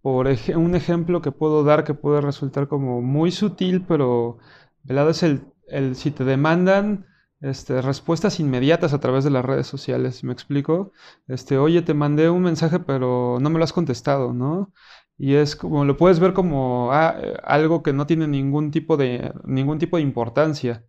Por 0.04 0.28
un 0.56 0.76
ejemplo 0.76 1.24
que 1.24 1.32
puedo 1.32 1.64
dar 1.64 1.84
que 1.84 1.96
puede 1.96 2.22
resultar 2.22 2.68
como 2.68 3.02
muy 3.02 3.32
sutil, 3.32 3.84
pero 3.88 4.38
velado 4.84 5.10
es 5.10 5.24
el, 5.24 5.42
el 5.68 5.96
si 5.96 6.12
te 6.12 6.24
demandan 6.24 7.08
este, 7.42 7.82
respuestas 7.82 8.40
inmediatas 8.40 8.94
a 8.94 9.00
través 9.00 9.24
de 9.24 9.30
las 9.30 9.46
redes 9.46 9.68
sociales, 9.68 10.24
¿me 10.24 10.34
explico? 10.34 10.92
Este, 11.28 11.58
oye, 11.58 11.82
te 11.82 11.94
mandé 11.94 12.30
un 12.30 12.44
mensaje, 12.44 12.80
pero 12.80 13.38
no 13.40 13.50
me 13.50 13.58
lo 13.60 13.64
has 13.64 13.74
contestado, 13.74 14.34
¿no? 14.34 14.74
Y 15.18 15.36
es 15.36 15.56
como, 15.56 15.86
lo 15.86 15.98
puedes 15.98 16.20
ver 16.20 16.34
como 16.34 16.92
ah, 16.94 17.18
eh, 17.22 17.38
algo 17.44 17.84
que 17.84 17.94
no 17.94 18.08
tiene 18.08 18.28
ningún 18.28 18.72
tipo 18.72 18.98
de, 18.98 19.34
ningún 19.46 19.80
tipo 19.80 19.98
de 19.98 20.04
importancia, 20.04 20.86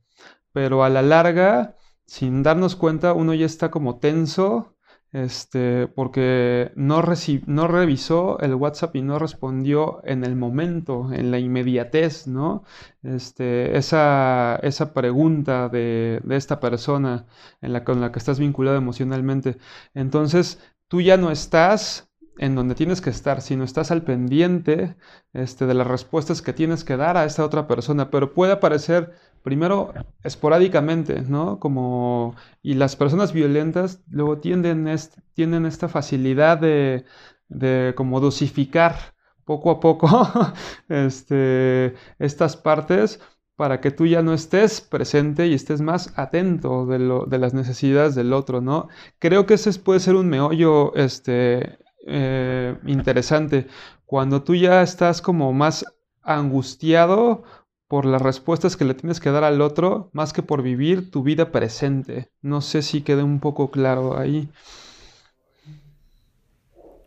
pero 0.53 0.85
a 0.85 0.89
la 0.91 1.03
larga, 1.03 1.77
sin 2.07 2.43
darnos 2.43 2.77
cuenta, 2.77 3.13
uno 3.15 3.35
ya 3.35 3.47
está 3.47 3.71
como 3.71 3.99
tenso 3.99 4.70
este, 5.13 5.89
porque 5.89 6.73
no, 6.77 7.03
no 7.47 7.69
revisó 7.69 8.39
el 8.41 8.55
WhatsApp 8.55 8.97
y 8.97 9.03
no 9.03 9.19
respondió 9.19 10.01
en 10.05 10.25
el 10.25 10.37
momento, 10.37 11.13
en 11.13 11.31
la 11.31 11.39
inmediatez, 11.39 12.27
¿no? 12.29 12.65
Este, 13.03 13.77
esa, 13.77 14.57
esa 14.63 14.95
pregunta 14.95 15.69
de, 15.69 16.21
de, 16.25 16.37
esta 16.37 16.61
persona 16.61 17.27
en 17.61 17.73
la, 17.73 17.85
con 17.85 18.01
la 18.01 18.13
que 18.13 18.19
estás 18.19 18.39
vinculado 18.39 18.77
emocionalmente. 18.77 19.59
Entonces, 19.95 20.61
tú 20.89 21.01
ya 21.01 21.17
no 21.17 21.31
estás 21.31 22.11
en 22.41 22.55
donde 22.55 22.75
tienes 22.75 23.03
que 23.03 23.11
estar, 23.11 23.43
sino 23.43 23.65
estás 23.65 23.91
al 23.91 24.03
pendiente 24.03 24.97
este, 25.35 25.67
de 25.67 25.75
las 25.75 25.87
respuestas 25.87 26.41
que 26.41 26.55
tienes 26.55 26.85
que 26.85 26.97
dar 26.97 27.19
a 27.19 27.25
esta 27.27 27.45
otra 27.45 27.67
persona, 27.69 28.11
pero 28.11 28.33
puede 28.33 28.53
aparecer 28.53 29.13
primero 29.43 29.93
esporádicamente, 30.23 31.23
¿no? 31.23 31.59
Como, 31.59 32.35
y 32.63 32.75
las 32.75 32.97
personas 32.97 33.33
violentas 33.33 34.03
luego 34.11 34.39
tienden, 34.39 34.89
tienen 35.35 35.67
esta 35.67 35.89
facilidad 35.89 36.59
de, 36.59 37.05
de 37.49 37.95
como 37.97 38.21
dosificar 38.21 39.15
poco 39.45 39.71
a 39.71 39.81
poco 39.81 40.09
este, 40.89 41.95
estas 42.19 42.57
partes 42.57 43.21
para 43.57 43.81
que 43.81 43.91
tú 43.91 44.07
ya 44.07 44.23
no 44.23 44.33
estés 44.33 44.81
presente 44.81 45.47
y 45.47 45.55
estés 45.55 45.83
más 45.83 46.15
atento 46.17 46.87
de, 46.87 46.99
lo, 46.99 47.27
de 47.27 47.39
las 47.39 47.53
necesidades 47.53 48.15
del 48.15 48.33
otro, 48.33 48.61
¿no? 48.63 48.89
Creo 49.19 49.45
que 49.45 49.55
ese 49.55 49.71
puede 49.81 50.01
ser 50.01 50.15
un 50.15 50.29
meollo 50.29 50.95
este, 50.95 51.79
eh, 52.07 52.77
interesante. 52.87 53.67
Cuando 54.07 54.43
tú 54.43 54.55
ya 54.55 54.81
estás 54.83 55.21
como 55.21 55.53
más 55.53 55.85
angustiado 56.23 57.43
por 57.91 58.07
las 58.07 58.23
respuestas 58.23 58.77
que 58.77 58.85
le 58.85 58.95
tienes 58.95 59.19
que 59.19 59.33
dar 59.33 59.43
al 59.43 59.61
otro, 59.61 60.11
más 60.13 60.33
que 60.33 60.45
por 60.45 60.63
vivir 60.63 61.11
tu 61.11 61.25
vida 61.25 61.51
presente. 61.51 62.31
No 62.41 62.61
sé 62.61 62.83
si 62.83 63.03
quede 63.03 63.25
un 63.25 63.41
poco 63.41 63.73
claro 63.73 64.17
ahí. 64.17 64.49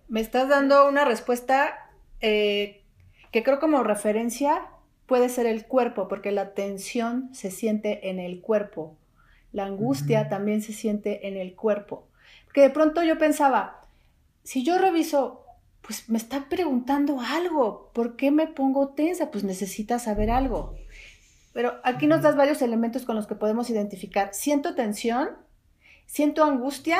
Me 0.09 0.19
estás 0.19 0.49
dando 0.49 0.89
una 0.89 1.05
respuesta 1.05 1.89
eh, 2.19 2.81
que 3.31 3.43
creo 3.43 3.61
como 3.61 3.81
referencia 3.81 4.63
puede 5.05 5.29
ser 5.29 5.45
el 5.45 5.65
cuerpo, 5.67 6.09
porque 6.09 6.33
la 6.33 6.53
tensión 6.53 7.33
se 7.33 7.49
siente 7.49 8.09
en 8.09 8.19
el 8.19 8.41
cuerpo. 8.41 8.97
La 9.53 9.63
angustia 9.63 10.27
también 10.27 10.61
se 10.61 10.73
siente 10.73 11.29
en 11.29 11.37
el 11.37 11.55
cuerpo. 11.55 12.09
Que 12.53 12.59
de 12.59 12.69
pronto 12.69 13.03
yo 13.03 13.17
pensaba, 13.17 13.79
si 14.43 14.65
yo 14.65 14.77
reviso 14.77 15.42
pues 15.85 16.09
me 16.09 16.17
está 16.17 16.47
preguntando 16.49 17.19
algo. 17.19 17.91
¿Por 17.93 18.15
qué 18.15 18.31
me 18.31 18.47
pongo 18.47 18.89
tensa? 18.89 19.31
Pues 19.31 19.43
necesita 19.43 19.99
saber 19.99 20.31
algo. 20.31 20.75
Pero 21.53 21.73
aquí 21.83 22.07
nos 22.07 22.21
das 22.21 22.35
varios 22.35 22.61
elementos 22.61 23.03
con 23.05 23.15
los 23.15 23.27
que 23.27 23.35
podemos 23.35 23.69
identificar. 23.69 24.33
Siento 24.33 24.75
tensión, 24.75 25.29
siento 26.05 26.43
angustia 26.43 26.99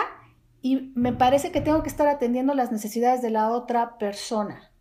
y 0.61 0.91
me 0.95 1.13
parece 1.13 1.51
que 1.51 1.61
tengo 1.61 1.81
que 1.81 1.89
estar 1.89 2.07
atendiendo 2.07 2.53
las 2.53 2.71
necesidades 2.71 3.21
de 3.21 3.31
la 3.31 3.49
otra 3.49 3.97
persona. 3.97 4.71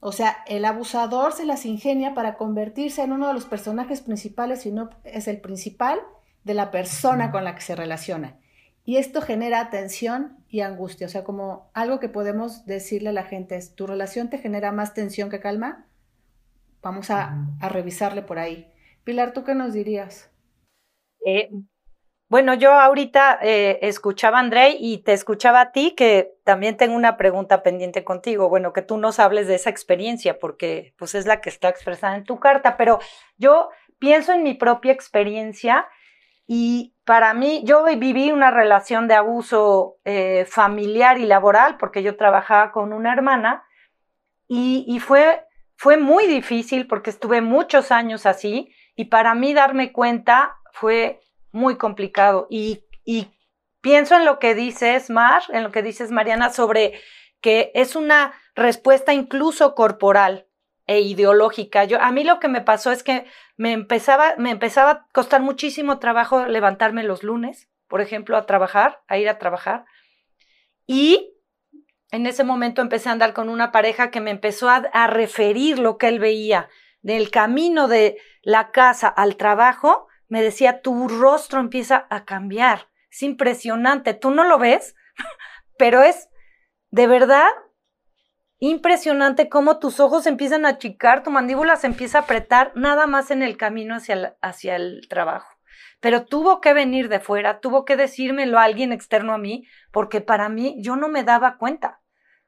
O 0.00 0.12
sea, 0.12 0.38
el 0.46 0.64
abusador 0.64 1.32
se 1.32 1.44
las 1.44 1.66
ingenia 1.66 2.14
para 2.14 2.36
convertirse 2.36 3.02
en 3.02 3.12
uno 3.12 3.28
de 3.28 3.34
los 3.34 3.44
personajes 3.44 4.00
principales, 4.00 4.62
si 4.62 4.72
no 4.72 4.88
es 5.04 5.28
el 5.28 5.40
principal, 5.40 6.00
de 6.42 6.54
la 6.54 6.70
persona 6.70 7.30
con 7.30 7.44
la 7.44 7.54
que 7.54 7.60
se 7.60 7.76
relaciona. 7.76 8.38
Y 8.84 8.96
esto 8.96 9.20
genera 9.20 9.70
tensión 9.70 10.38
y 10.48 10.60
angustia, 10.60 11.06
o 11.06 11.10
sea, 11.10 11.22
como 11.22 11.70
algo 11.74 12.00
que 12.00 12.08
podemos 12.08 12.66
decirle 12.66 13.10
a 13.10 13.12
la 13.12 13.24
gente 13.24 13.56
es, 13.56 13.74
¿tu 13.74 13.86
relación 13.86 14.30
te 14.30 14.38
genera 14.38 14.72
más 14.72 14.94
tensión 14.94 15.30
que 15.30 15.40
calma? 15.40 15.86
Vamos 16.82 17.10
a, 17.10 17.46
revisarle 17.60 18.22
por 18.22 18.38
ahí. 18.38 18.72
Pilar, 19.04 19.32
¿tú 19.32 19.44
qué 19.44 19.54
nos 19.54 19.74
dirías? 19.74 20.30
Eh, 21.26 21.50
bueno, 22.30 22.54
yo 22.54 22.72
ahorita 22.72 23.40
eh, 23.42 23.80
escuchaba 23.82 24.38
a 24.38 24.40
André 24.40 24.76
y 24.78 24.98
te 24.98 25.12
escuchaba 25.12 25.60
a 25.60 25.72
ti, 25.72 25.94
que 25.96 26.38
también 26.44 26.76
tengo 26.76 26.94
una 26.94 27.16
pregunta 27.16 27.64
pendiente 27.64 28.04
contigo. 28.04 28.48
Bueno, 28.48 28.72
que 28.72 28.82
tú 28.82 28.98
nos 28.98 29.18
hables 29.18 29.48
de 29.48 29.56
esa 29.56 29.68
experiencia, 29.68 30.38
porque 30.38 30.94
pues 30.96 31.16
es 31.16 31.26
la 31.26 31.40
que 31.40 31.48
está 31.50 31.68
expresada 31.68 32.16
en 32.16 32.22
tu 32.22 32.38
carta, 32.38 32.76
pero 32.76 33.00
yo 33.36 33.70
pienso 33.98 34.32
en 34.32 34.44
mi 34.44 34.54
propia 34.54 34.92
experiencia 34.92 35.88
y 36.46 36.94
para 37.10 37.34
mí, 37.34 37.62
yo 37.64 37.82
viví 37.82 38.30
una 38.30 38.52
relación 38.52 39.08
de 39.08 39.14
abuso 39.14 39.96
eh, 40.04 40.46
familiar 40.48 41.18
y 41.18 41.26
laboral 41.26 41.76
porque 41.76 42.04
yo 42.04 42.16
trabajaba 42.16 42.70
con 42.70 42.92
una 42.92 43.12
hermana 43.12 43.64
y, 44.46 44.96
fue, 45.00 45.44
fue 45.74 45.96
muy 45.96 46.28
difícil 46.28 46.86
porque 46.86 47.10
estuve 47.10 47.40
muchos 47.40 47.90
años 47.90 48.26
así 48.26 48.72
y 48.94 49.06
para 49.06 49.34
mí 49.34 49.52
darme 49.54 49.90
cuenta 49.90 50.56
fue 50.72 51.20
muy 51.50 51.74
complicado. 51.74 52.46
Y, 52.48 52.84
y 53.04 53.32
pienso 53.80 54.14
en 54.14 54.24
lo 54.24 54.38
que 54.38 54.54
dices, 54.54 55.10
Mar, 55.10 55.42
en 55.48 55.64
lo 55.64 55.72
que 55.72 55.82
dices, 55.82 56.12
Mariana, 56.12 56.50
sobre 56.50 57.00
que 57.40 57.72
es 57.74 57.96
una 57.96 58.34
respuesta 58.54 59.12
incluso 59.12 59.74
corporal 59.74 60.46
e 60.90 61.02
ideológica. 61.02 61.84
Yo, 61.84 62.02
a 62.02 62.10
mí 62.10 62.24
lo 62.24 62.40
que 62.40 62.48
me 62.48 62.62
pasó 62.62 62.90
es 62.90 63.04
que 63.04 63.24
me 63.56 63.70
empezaba, 63.70 64.34
me 64.38 64.50
empezaba 64.50 64.90
a 64.90 65.06
costar 65.12 65.40
muchísimo 65.40 66.00
trabajo 66.00 66.46
levantarme 66.46 67.04
los 67.04 67.22
lunes, 67.22 67.68
por 67.86 68.00
ejemplo, 68.00 68.36
a 68.36 68.44
trabajar, 68.44 69.00
a 69.06 69.16
ir 69.16 69.28
a 69.28 69.38
trabajar. 69.38 69.84
Y 70.88 71.32
en 72.10 72.26
ese 72.26 72.42
momento 72.42 72.82
empecé 72.82 73.08
a 73.08 73.12
andar 73.12 73.34
con 73.34 73.48
una 73.50 73.70
pareja 73.70 74.10
que 74.10 74.20
me 74.20 74.32
empezó 74.32 74.68
a, 74.68 74.78
a 74.92 75.06
referir 75.06 75.78
lo 75.78 75.96
que 75.96 76.08
él 76.08 76.18
veía 76.18 76.68
del 77.02 77.30
camino 77.30 77.86
de 77.86 78.18
la 78.42 78.72
casa 78.72 79.06
al 79.06 79.36
trabajo. 79.36 80.08
Me 80.26 80.42
decía, 80.42 80.82
tu 80.82 81.06
rostro 81.06 81.60
empieza 81.60 82.08
a 82.10 82.24
cambiar. 82.24 82.88
Es 83.12 83.22
impresionante. 83.22 84.12
¿Tú 84.12 84.32
no 84.32 84.42
lo 84.42 84.58
ves? 84.58 84.96
Pero 85.78 86.02
es 86.02 86.28
de 86.90 87.06
verdad 87.06 87.46
impresionante 88.68 89.48
cómo 89.48 89.78
tus 89.78 90.00
ojos 90.00 90.26
empiezan 90.26 90.66
a 90.66 90.70
achicar, 90.70 91.22
tu 91.22 91.30
mandíbula 91.30 91.76
se 91.76 91.86
empieza 91.86 92.18
a 92.18 92.22
apretar 92.22 92.72
nada 92.74 93.06
más 93.06 93.30
en 93.30 93.42
el 93.42 93.56
camino 93.56 93.96
hacia 93.96 94.14
el, 94.14 94.32
hacia 94.42 94.76
el 94.76 95.08
trabajo. 95.08 95.48
Pero 96.00 96.24
tuvo 96.24 96.60
que 96.60 96.72
venir 96.72 97.08
de 97.08 97.20
fuera, 97.20 97.60
tuvo 97.60 97.84
que 97.84 97.96
decírmelo 97.96 98.58
a 98.58 98.64
alguien 98.64 98.92
externo 98.92 99.34
a 99.34 99.38
mí, 99.38 99.66
porque 99.90 100.20
para 100.20 100.48
mí 100.48 100.76
yo 100.78 100.96
no 100.96 101.08
me 101.08 101.24
daba 101.24 101.56
cuenta. 101.58 102.00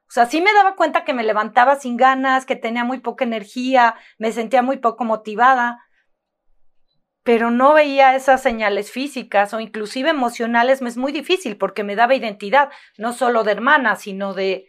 O 0.07 0.11
sea, 0.13 0.27
sí 0.27 0.41
me 0.41 0.53
daba 0.53 0.75
cuenta 0.75 1.03
que 1.03 1.13
me 1.13 1.23
levantaba 1.23 1.75
sin 1.75 1.97
ganas, 1.97 2.45
que 2.45 2.55
tenía 2.55 2.83
muy 2.83 2.99
poca 2.99 3.23
energía, 3.23 3.95
me 4.19 4.31
sentía 4.31 4.61
muy 4.61 4.77
poco 4.77 5.05
motivada, 5.05 5.79
pero 7.23 7.51
no 7.51 7.73
veía 7.73 8.15
esas 8.15 8.43
señales 8.43 8.91
físicas 8.91 9.53
o 9.53 9.59
inclusive 9.59 10.09
emocionales, 10.09 10.81
es 10.81 10.97
muy 10.97 11.11
difícil 11.11 11.57
porque 11.57 11.83
me 11.83 11.95
daba 11.95 12.15
identidad, 12.15 12.69
no 12.97 13.13
solo 13.13 13.43
de 13.43 13.53
hermana, 13.53 13.95
sino 13.95 14.33
de 14.33 14.67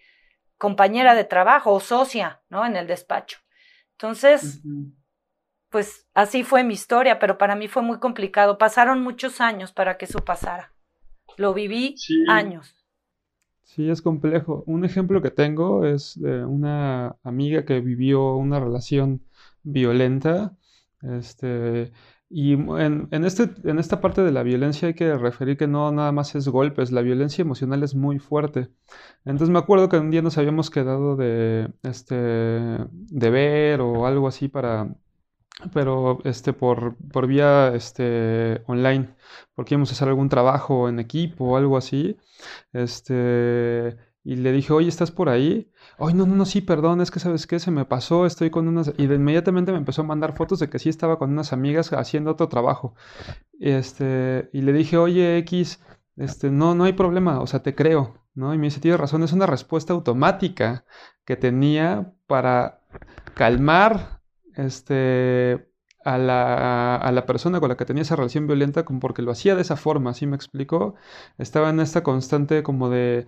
compañera 0.58 1.14
de 1.14 1.25
trabajo 1.25 1.73
o 1.73 1.80
socia, 1.80 2.42
¿no? 2.49 2.64
En 2.64 2.76
el 2.76 2.87
despacho. 2.87 3.38
Entonces, 3.92 4.62
pues 5.70 6.06
así 6.14 6.44
fue 6.44 6.64
mi 6.64 6.75
historia, 6.75 7.18
pero 7.18 7.38
para 7.38 7.56
mí 7.56 7.68
fue 7.68 7.82
muy 7.82 7.99
complicado. 7.99 8.58
Pasaron 8.58 9.02
muchos 9.02 9.40
años 9.40 9.73
para 9.73 9.96
que 9.96 10.04
eso 10.04 10.25
pasara. 10.25 10.73
Lo 11.37 11.54
viví 11.54 11.96
años. 12.28 12.76
Sí, 13.62 13.88
es 13.88 14.02
complejo. 14.02 14.62
Un 14.66 14.84
ejemplo 14.84 15.23
que 15.23 15.30
tengo 15.30 15.84
es 15.84 16.20
de 16.20 16.44
una 16.44 17.16
amiga 17.23 17.64
que 17.64 17.80
vivió 17.80 18.37
una 18.37 18.61
relación 18.61 19.25
violenta. 19.62 20.56
Este, 21.02 21.92
y 22.31 22.54
en, 22.54 23.09
este, 23.25 23.50
en 23.64 23.78
esta 23.78 24.00
parte 24.00 24.23
de 24.23 24.33
la 24.33 24.43
violencia 24.43 24.88
hay 24.88 24.95
que 24.95 25.16
referir 25.16 25.57
que 25.57 25.69
no 25.69 25.93
nada 25.93 26.12
más 26.12 26.35
es 26.35 26.49
golpes, 26.49 26.90
la 26.93 27.02
violencia 27.02 27.43
emocional 27.43 27.83
es 27.83 27.95
muy 27.95 28.19
fuerte. 28.19 28.71
Entonces 29.25 29.50
me 29.50 29.59
acuerdo 29.59 29.88
que 29.88 29.99
un 29.99 30.11
día 30.11 30.23
nos 30.23 30.38
habíamos 30.38 30.71
quedado 30.71 31.16
de, 31.16 31.73
este, 31.83 32.14
de 32.16 33.31
ver 33.31 33.81
o 33.81 34.07
algo 34.07 34.28
así 34.28 34.49
para, 34.49 34.95
pero 35.73 36.19
este, 36.25 36.52
por, 36.52 36.97
por 37.12 37.26
vía 37.26 37.75
este, 37.75 38.62
online, 38.66 39.14
porque 39.54 39.75
íbamos 39.75 39.90
a 39.90 39.95
hacer 39.95 40.09
algún 40.09 40.28
trabajo 40.28 40.88
en 40.88 40.99
equipo 41.00 41.45
o 41.52 41.57
algo 41.57 41.76
así. 41.76 42.16
Este, 42.73 43.97
y 44.25 44.37
le 44.37 44.52
dije, 44.52 44.73
oye, 44.73 44.88
¿estás 44.88 45.11
por 45.11 45.28
ahí? 45.28 45.71
Ay, 45.99 46.14
no, 46.14 46.25
no, 46.25 46.35
no, 46.35 46.47
sí, 46.47 46.62
perdón, 46.62 47.02
es 47.02 47.11
que 47.11 47.21
sabes 47.21 47.47
qué, 47.47 47.59
se 47.59 47.71
me 47.71 47.85
pasó, 47.85 48.25
estoy 48.25 48.49
con 48.49 48.66
unas... 48.66 48.93
Y 48.97 49.07
de 49.07 49.16
inmediatamente 49.16 49.71
me 49.71 49.76
empezó 49.76 50.00
a 50.00 50.07
mandar 50.07 50.35
fotos 50.35 50.59
de 50.61 50.71
que 50.71 50.78
sí 50.78 50.88
estaba 50.88 51.19
con 51.19 51.31
unas 51.31 51.52
amigas 51.52 51.93
haciendo 51.93 52.31
otro 52.31 52.49
trabajo. 52.49 52.95
Este, 53.61 54.49
y 54.54 54.62
le 54.62 54.73
dije, 54.73 54.97
oye, 54.97 55.37
X, 55.38 55.81
este, 56.16 56.50
no, 56.50 56.75
no 56.75 56.85
hay 56.85 56.95
problema, 56.95 57.40
o 57.40 57.47
sea, 57.47 57.62
te 57.62 57.75
creo, 57.75 58.14
¿no? 58.35 58.54
Y 58.54 58.59
me 58.59 58.69
dice, 58.69 58.81
tienes 58.81 58.99
razón, 58.99 59.23
es 59.23 59.33
una 59.35 59.47
respuesta 59.47 59.93
automática 59.93 60.87
que 61.26 61.37
tenía 61.37 62.14
para 62.26 62.81
calmar, 63.35 64.23
este, 64.57 65.69
a 66.04 66.16
la, 66.19 66.97
a 66.97 67.12
la, 67.12 67.26
persona 67.26 67.61
con 67.61 67.69
la 67.69 67.76
que 67.76 67.85
tenía 67.85 68.02
esa 68.02 68.16
relación 68.16 68.47
violenta 68.47 68.85
como 68.85 69.00
porque 69.00 69.23
lo 69.23 69.33
hacía 69.33 69.54
de 69.54 69.62
esa 69.62 69.76
forma, 69.76 70.14
¿sí 70.14 70.26
me 70.26 70.37
explico? 70.37 70.95
Estaba 71.38 71.71
en 71.71 71.81
esta 71.81 72.02
constante 72.02 72.62
como 72.62 72.90
de 72.90 73.26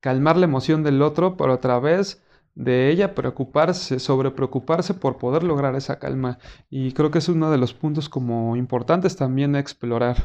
calmar 0.00 0.36
la 0.36 0.44
emoción 0.44 0.82
del 0.82 1.02
otro, 1.02 1.36
pero 1.36 1.52
a 1.52 1.60
través 1.60 2.22
de 2.54 2.90
ella 2.90 3.14
preocuparse, 3.14 4.00
sobre 4.00 4.32
preocuparse 4.32 4.92
por 4.92 5.18
poder 5.18 5.44
lograr 5.44 5.76
esa 5.76 6.00
calma. 6.00 6.38
Y 6.70 6.92
creo 6.92 7.12
que 7.12 7.18
es 7.18 7.28
uno 7.28 7.50
de 7.52 7.58
los 7.58 7.72
puntos 7.72 8.08
como 8.08 8.56
importantes 8.56 9.16
también 9.16 9.54
a 9.54 9.60
explorar. 9.60 10.16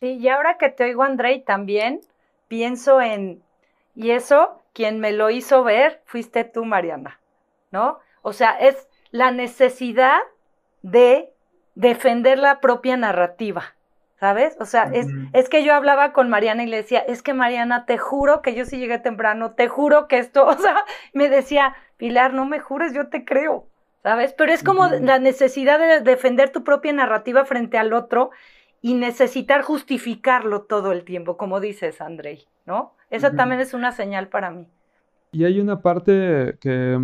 Sí, 0.00 0.18
y 0.18 0.28
ahora 0.28 0.58
que 0.58 0.68
te 0.68 0.84
oigo, 0.84 1.02
Andrei, 1.02 1.42
también 1.42 2.00
pienso 2.46 3.00
en, 3.00 3.42
y 3.94 4.10
eso, 4.10 4.62
quien 4.74 5.00
me 5.00 5.12
lo 5.12 5.30
hizo 5.30 5.64
ver, 5.64 6.02
fuiste 6.04 6.44
tú, 6.44 6.66
Mariana, 6.66 7.20
¿no? 7.70 7.98
O 8.20 8.34
sea, 8.34 8.50
es 8.50 8.86
la 9.10 9.30
necesidad 9.30 10.18
de 10.82 11.32
defender 11.74 12.38
la 12.38 12.60
propia 12.60 12.96
narrativa, 12.96 13.76
¿sabes? 14.20 14.56
O 14.60 14.64
sea, 14.64 14.90
es, 14.92 15.06
es 15.32 15.48
que 15.48 15.64
yo 15.64 15.74
hablaba 15.74 16.12
con 16.12 16.28
Mariana 16.28 16.64
y 16.64 16.66
le 16.66 16.78
decía, 16.78 17.00
es 17.00 17.22
que 17.22 17.34
Mariana, 17.34 17.86
te 17.86 17.98
juro 17.98 18.42
que 18.42 18.54
yo 18.54 18.64
sí 18.64 18.78
llegué 18.78 18.98
temprano, 18.98 19.52
te 19.52 19.68
juro 19.68 20.08
que 20.08 20.18
esto, 20.18 20.46
o 20.46 20.56
sea, 20.56 20.84
me 21.12 21.28
decía, 21.28 21.74
Pilar, 21.96 22.34
no 22.34 22.46
me 22.46 22.60
jures, 22.60 22.92
yo 22.94 23.08
te 23.08 23.24
creo, 23.24 23.66
¿sabes? 24.02 24.34
Pero 24.36 24.52
es 24.52 24.62
como 24.62 24.86
la 24.88 25.18
necesidad 25.18 25.78
de 25.78 26.00
defender 26.00 26.50
tu 26.50 26.64
propia 26.64 26.92
narrativa 26.92 27.44
frente 27.44 27.78
al 27.78 27.92
otro 27.92 28.30
y 28.80 28.94
necesitar 28.94 29.62
justificarlo 29.62 30.62
todo 30.62 30.92
el 30.92 31.04
tiempo, 31.04 31.36
como 31.36 31.60
dices, 31.60 32.00
Andrei, 32.00 32.46
¿no? 32.66 32.94
Esa 33.10 33.34
también 33.34 33.60
es 33.60 33.74
una 33.74 33.92
señal 33.92 34.28
para 34.28 34.50
mí. 34.50 34.68
Y 35.30 35.44
hay 35.44 35.60
una 35.60 35.82
parte 35.82 36.56
que, 36.60 36.98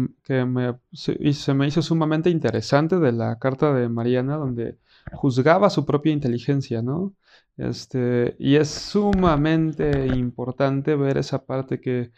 me, 0.46 0.74
se, 0.92 1.54
me 1.54 1.66
hizo 1.66 1.82
sumamente 1.82 2.30
interesante 2.30 2.98
de 2.98 3.12
la 3.12 3.38
carta 3.38 3.72
de 3.74 3.88
Mariana, 3.88 4.36
donde 4.36 4.78
juzgaba 5.14 5.70
su 5.70 5.84
propia 5.86 6.12
inteligencia, 6.12 6.82
¿no? 6.82 7.14
Este, 7.56 8.36
y 8.38 8.56
es 8.56 8.68
sumamente 8.70 10.06
importante 10.08 10.96
ver 10.96 11.18
esa 11.18 11.44
parte 11.44 11.80
que 11.80 12.12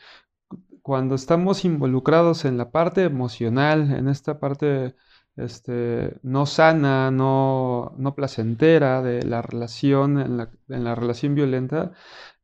cuando 0.83 1.15
estamos 1.15 1.65
involucrados 1.65 2.45
en 2.45 2.59
la 2.59 2.71
parte 2.71 3.05
emocional, 3.05 3.93
en 3.93 4.09
esta 4.09 4.39
parte 4.39 4.95
este, 5.37 6.17
no 6.23 6.47
sana, 6.47 7.11
no, 7.11 7.95
no 7.99 8.15
placentera 8.15 9.03
de 9.03 9.23
la 9.25 9.43
relación, 9.43 10.19
en 10.21 10.37
la, 10.39 10.51
en 10.69 10.85
la 10.85 10.95
relación 10.95 11.35
violenta, 11.35 11.93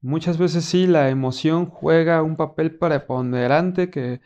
Muchas 0.03 0.37
veces 0.37 0.65
sí, 0.65 0.87
la 0.88 1.11
emoción 1.11 1.67
juega 1.67 2.23
un 2.23 2.37
papel 2.37 2.77
preponderante 2.77 3.88
que 3.91 4.21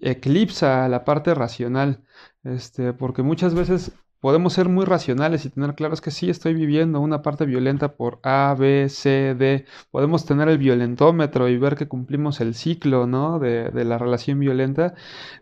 eclipsa 0.00 0.88
la 0.88 1.04
parte 1.04 1.34
racional, 1.34 2.04
este, 2.44 2.92
porque 2.92 3.22
muchas 3.22 3.54
veces 3.54 3.92
podemos 4.20 4.52
ser 4.52 4.68
muy 4.68 4.84
racionales 4.84 5.44
y 5.44 5.50
tener 5.50 5.74
claros 5.74 6.00
que 6.00 6.10
sí 6.10 6.30
estoy 6.30 6.54
viviendo 6.54 7.00
una 7.00 7.22
parte 7.22 7.46
violenta 7.46 7.96
por 7.96 8.20
A, 8.22 8.54
B, 8.58 8.88
C, 8.88 9.34
D. 9.34 9.66
Podemos 9.90 10.26
tener 10.26 10.48
el 10.48 10.58
violentómetro 10.58 11.48
y 11.48 11.58
ver 11.58 11.76
que 11.76 11.88
cumplimos 11.88 12.40
el 12.40 12.54
ciclo, 12.54 13.06
¿no? 13.06 13.38
De, 13.38 13.70
de 13.70 13.84
la 13.84 13.98
relación 13.98 14.38
violenta. 14.40 14.94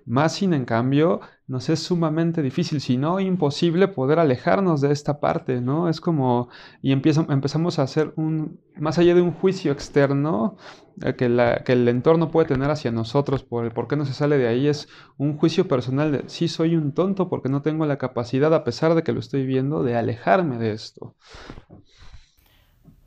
Más 0.04 0.34
sin 0.34 0.54
en 0.54 0.64
cambio, 0.64 1.20
nos 1.48 1.68
es 1.68 1.80
sumamente 1.80 2.42
difícil, 2.42 2.80
si 2.80 2.96
no 2.96 3.20
imposible, 3.20 3.86
poder 3.86 4.18
alejarnos 4.18 4.80
de 4.80 4.90
esta 4.90 5.20
parte, 5.20 5.60
¿no? 5.60 5.88
Es 5.88 6.00
como, 6.00 6.48
y 6.82 6.92
empezamos 6.92 7.78
a 7.78 7.82
hacer 7.82 8.12
un, 8.16 8.58
más 8.76 8.98
allá 8.98 9.14
de 9.14 9.22
un 9.22 9.32
juicio 9.32 9.70
externo 9.70 10.56
eh, 11.04 11.14
que, 11.14 11.28
que, 11.64 11.72
el 11.72 11.88
entorno 11.88 12.32
puede 12.32 12.48
tener 12.48 12.70
hacia 12.70 12.90
nosotros 12.90 13.44
por 13.44 13.64
el 13.64 13.70
por 13.70 13.86
qué 13.86 13.96
no 13.96 14.04
se 14.04 14.12
sale 14.12 14.38
de 14.38 14.48
ahí, 14.48 14.66
es 14.66 14.88
un 15.18 15.36
juicio 15.36 15.68
personal 15.68 16.10
de, 16.10 16.24
sí, 16.26 16.48
soy 16.48 16.74
un 16.74 16.92
tonto 16.92 17.28
porque 17.28 17.48
no 17.48 17.62
tengo 17.62 17.86
la 17.86 17.98
capacidad, 17.98 18.52
a 18.52 18.64
pesar 18.64 18.96
de 18.96 19.04
que 19.04 19.12
lo 19.12 19.20
estoy 19.20 19.46
viendo, 19.46 19.84
de 19.84 19.96
alejarme 19.96 20.58
de 20.58 20.72
esto. 20.72 21.14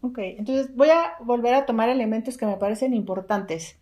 Ok, 0.02 0.17
entonces 0.19 0.73
voy 0.75 0.91
a 0.91 1.15
volver 1.25 1.56
a 1.56 1.65
tomar 1.65 1.89
elementos 1.89 2.38
que 2.38 2.45
me 2.45 2.56
parecen 2.56 2.93
importantes 2.93 3.82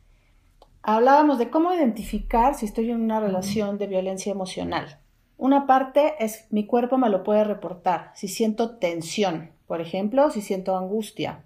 hablábamos 0.81 1.37
de 1.37 1.49
cómo 1.49 1.73
identificar 1.73 2.55
si 2.55 2.65
estoy 2.65 2.91
en 2.91 3.01
una 3.01 3.19
relación 3.19 3.77
de 3.77 3.87
violencia 3.87 4.31
emocional. 4.31 4.99
Una 5.37 5.67
parte 5.67 6.15
es 6.19 6.47
mi 6.49 6.65
cuerpo 6.65 6.97
me 6.97 7.09
lo 7.09 7.23
puede 7.23 7.43
reportar. 7.43 8.11
Si 8.15 8.27
siento 8.27 8.77
tensión, 8.77 9.51
por 9.67 9.81
ejemplo, 9.81 10.31
si 10.31 10.41
siento 10.41 10.75
angustia. 10.75 11.43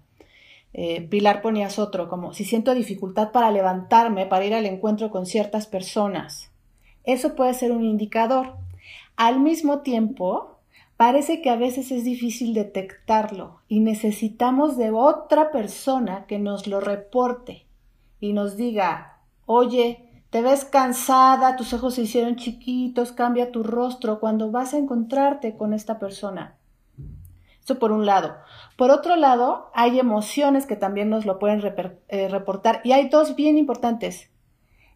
Eh, 0.72 1.02
Pilar 1.02 1.42
ponías 1.42 1.78
otro, 1.78 2.08
como 2.08 2.32
si 2.32 2.44
siento 2.44 2.74
dificultad 2.74 3.32
para 3.32 3.50
levantarme, 3.50 4.24
para 4.24 4.44
ir 4.44 4.54
al 4.54 4.64
encuentro 4.64 5.10
con 5.10 5.26
ciertas 5.26 5.66
personas. 5.66 6.50
Eso 7.04 7.34
puede 7.34 7.52
ser 7.52 7.72
un 7.72 7.84
indicador. 7.84 8.54
Al 9.16 9.40
mismo 9.40 9.80
tiempo, 9.80 10.56
parece 10.96 11.42
que 11.42 11.50
a 11.50 11.56
veces 11.56 11.90
es 11.90 12.04
difícil 12.04 12.54
detectarlo 12.54 13.58
y 13.68 13.80
necesitamos 13.80 14.78
de 14.78 14.90
otra 14.90 15.50
persona 15.50 16.24
que 16.26 16.38
nos 16.38 16.66
lo 16.66 16.80
reporte 16.80 17.66
y 18.20 18.32
nos 18.32 18.56
diga, 18.56 19.11
Oye, 19.54 20.24
te 20.30 20.40
ves 20.40 20.64
cansada, 20.64 21.56
tus 21.56 21.74
ojos 21.74 21.96
se 21.96 22.00
hicieron 22.00 22.36
chiquitos, 22.36 23.12
cambia 23.12 23.52
tu 23.52 23.62
rostro 23.62 24.18
cuando 24.18 24.50
vas 24.50 24.72
a 24.72 24.78
encontrarte 24.78 25.58
con 25.58 25.74
esta 25.74 25.98
persona. 25.98 26.56
Eso 27.62 27.78
por 27.78 27.92
un 27.92 28.06
lado. 28.06 28.34
Por 28.78 28.90
otro 28.90 29.14
lado, 29.14 29.70
hay 29.74 30.00
emociones 30.00 30.64
que 30.64 30.74
también 30.74 31.10
nos 31.10 31.26
lo 31.26 31.38
pueden 31.38 31.60
eh, 32.08 32.28
reportar 32.30 32.80
y 32.82 32.92
hay 32.92 33.10
dos 33.10 33.36
bien 33.36 33.58
importantes. 33.58 34.30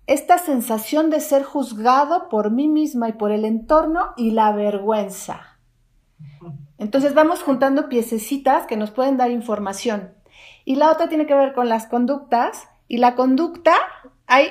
Esta 0.07 0.39
sensación 0.39 1.11
de 1.11 1.21
ser 1.21 1.43
juzgado 1.43 2.31
por 2.31 2.51
mí 2.51 2.67
misma 2.67 3.11
y 3.11 3.13
por 3.13 3.33
el 3.33 3.45
entorno 3.45 4.15
y 4.17 4.31
la 4.31 4.53
vergüenza. 4.53 5.59
Entonces 6.79 7.13
vamos 7.13 7.43
juntando 7.43 7.91
piececitas 7.91 8.67
que 8.67 8.79
nos 8.79 8.91
pueden 8.91 9.19
dar 9.19 9.31
información. 9.31 10.15
Y 10.65 10.77
la 10.77 10.91
otra 10.91 11.11
tiene 11.11 11.27
que 11.27 11.35
ver 11.35 11.53
con 11.53 11.69
las 11.69 11.87
conductas 11.87 12.71
y 12.89 12.97
la 12.97 13.17
conducta 13.17 13.75
hay 14.27 14.51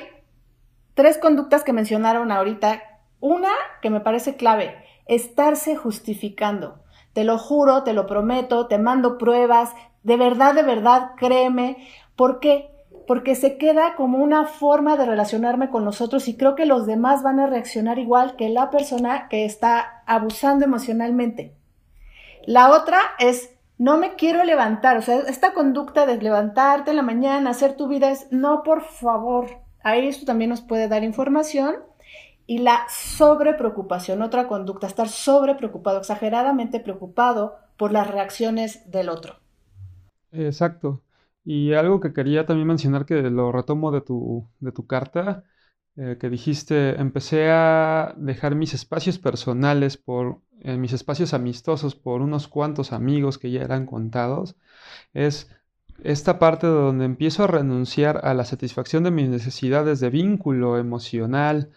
tres 0.94 1.18
conductas 1.18 1.64
que 1.64 1.72
mencionaron 1.72 2.32
ahorita. 2.32 2.82
Una 3.20 3.52
que 3.82 3.90
me 3.90 4.00
parece 4.00 4.36
clave, 4.36 4.74
estarse 5.06 5.76
justificando. 5.76 6.82
Te 7.12 7.24
lo 7.24 7.38
juro, 7.38 7.82
te 7.82 7.92
lo 7.92 8.06
prometo, 8.06 8.66
te 8.66 8.78
mando 8.78 9.18
pruebas, 9.18 9.72
de 10.02 10.16
verdad, 10.16 10.54
de 10.54 10.62
verdad, 10.62 11.12
créeme. 11.16 11.76
¿Por 12.14 12.40
qué? 12.40 12.70
Porque 13.06 13.34
se 13.34 13.56
queda 13.56 13.94
como 13.94 14.18
una 14.18 14.44
forma 14.46 14.96
de 14.96 15.06
relacionarme 15.06 15.70
con 15.70 15.84
nosotros 15.84 16.28
y 16.28 16.36
creo 16.36 16.54
que 16.54 16.66
los 16.66 16.86
demás 16.86 17.22
van 17.22 17.40
a 17.40 17.46
reaccionar 17.46 17.98
igual 17.98 18.36
que 18.36 18.48
la 18.48 18.70
persona 18.70 19.28
que 19.28 19.44
está 19.44 20.02
abusando 20.06 20.64
emocionalmente. 20.64 21.54
La 22.44 22.70
otra 22.70 22.98
es 23.18 23.50
no 23.78 23.98
me 23.98 24.14
quiero 24.14 24.42
levantar, 24.44 24.96
o 24.96 25.02
sea, 25.02 25.18
esta 25.28 25.52
conducta 25.52 26.06
de 26.06 26.16
levantarte 26.16 26.90
en 26.90 26.96
la 26.96 27.02
mañana, 27.02 27.50
hacer 27.50 27.76
tu 27.76 27.88
vida 27.88 28.10
es, 28.10 28.28
no, 28.30 28.62
por 28.62 28.82
favor, 28.82 29.65
Ahí 29.86 30.08
esto 30.08 30.26
también 30.26 30.50
nos 30.50 30.62
puede 30.62 30.88
dar 30.88 31.04
información. 31.04 31.76
Y 32.44 32.58
la 32.58 32.86
sobrepreocupación, 32.88 34.20
otra 34.20 34.48
conducta, 34.48 34.88
estar 34.88 35.08
sobrepreocupado, 35.08 35.98
exageradamente 35.98 36.80
preocupado 36.80 37.54
por 37.76 37.92
las 37.92 38.08
reacciones 38.10 38.90
del 38.90 39.08
otro. 39.08 39.36
Exacto. 40.32 41.02
Y 41.44 41.74
algo 41.74 42.00
que 42.00 42.12
quería 42.12 42.46
también 42.46 42.66
mencionar 42.66 43.06
que 43.06 43.22
lo 43.30 43.52
retomo 43.52 43.92
de 43.92 44.00
tu, 44.00 44.48
de 44.58 44.72
tu 44.72 44.88
carta, 44.88 45.44
eh, 45.94 46.16
que 46.18 46.30
dijiste, 46.30 47.00
empecé 47.00 47.50
a 47.50 48.12
dejar 48.16 48.56
mis 48.56 48.74
espacios 48.74 49.20
personales 49.20 49.96
por 49.96 50.40
eh, 50.62 50.76
mis 50.76 50.92
espacios 50.94 51.32
amistosos 51.32 51.94
por 51.94 52.22
unos 52.22 52.48
cuantos 52.48 52.92
amigos 52.92 53.38
que 53.38 53.52
ya 53.52 53.62
eran 53.62 53.86
contados, 53.86 54.56
es 55.14 55.48
esta 56.02 56.38
parte 56.38 56.66
donde 56.66 57.04
empiezo 57.04 57.44
a 57.44 57.46
renunciar 57.46 58.20
a 58.24 58.34
la 58.34 58.44
satisfacción 58.44 59.04
de 59.04 59.10
mis 59.10 59.28
necesidades 59.28 60.00
de 60.00 60.10
vínculo 60.10 60.78
emocional 60.78 61.70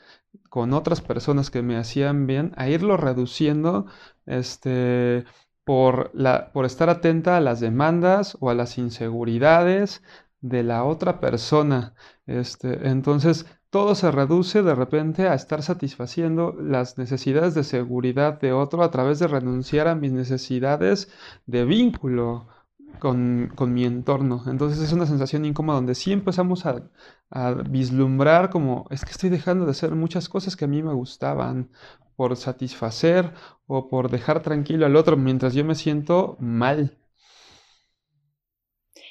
con 0.49 0.73
otras 0.73 1.01
personas 1.01 1.49
que 1.49 1.61
me 1.61 1.77
hacían 1.77 2.27
bien, 2.27 2.53
a 2.57 2.69
irlo 2.69 2.97
reduciendo 2.97 3.85
este, 4.25 5.25
por, 5.63 6.11
la, 6.13 6.51
por 6.51 6.65
estar 6.65 6.89
atenta 6.89 7.37
a 7.37 7.41
las 7.41 7.59
demandas 7.59 8.37
o 8.39 8.49
a 8.49 8.55
las 8.55 8.77
inseguridades 8.77 10.03
de 10.41 10.63
la 10.63 10.83
otra 10.83 11.19
persona. 11.19 11.93
Este, 12.25 12.87
entonces, 12.89 13.45
todo 13.69 13.93
se 13.93 14.11
reduce 14.11 14.63
de 14.63 14.73
repente 14.73 15.27
a 15.27 15.35
estar 15.35 15.61
satisfaciendo 15.61 16.55
las 16.59 16.97
necesidades 16.97 17.53
de 17.53 17.63
seguridad 17.63 18.39
de 18.39 18.51
otro 18.51 18.83
a 18.83 18.89
través 18.91 19.19
de 19.19 19.27
renunciar 19.27 19.87
a 19.87 19.95
mis 19.95 20.11
necesidades 20.11 21.11
de 21.45 21.65
vínculo 21.65 22.47
con, 22.97 23.73
mi 23.73 23.85
entorno. 23.85 24.43
Entonces 24.47 24.79
es 24.81 24.93
una 24.93 25.05
sensación 25.05 25.45
incómoda 25.45 25.77
donde 25.77 25.95
sí 25.95 26.11
empezamos 26.11 26.65
a, 26.65 26.89
a, 27.29 27.53
vislumbrar 27.53 28.49
como 28.49 28.87
es 28.89 29.05
que 29.05 29.11
estoy 29.11 29.29
dejando 29.29 29.65
de 29.65 29.71
hacer 29.71 29.91
muchas 29.91 30.29
cosas 30.29 30.55
que 30.55 30.65
a 30.65 30.67
mí 30.67 30.81
me 30.81 30.93
gustaban 30.93 31.69
por 32.15 32.35
satisfacer 32.35 33.31
o 33.67 33.87
por 33.87 34.09
dejar 34.09 34.41
tranquilo 34.41 34.85
al 34.85 34.95
otro 34.95 35.15
mientras 35.15 35.53
yo 35.53 35.63
me 35.63 35.75
siento 35.75 36.35
mal. 36.39 36.97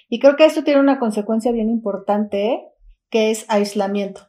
Y 0.08 0.20
creo 0.20 0.36
que 0.36 0.46
esto 0.46 0.64
tiene 0.64 0.80
una 0.80 0.98
consecuencia 0.98 1.52
bien 1.52 1.70
importante, 1.70 2.60
que 3.10 3.30
es 3.30 3.44
aislamiento. 3.48 4.22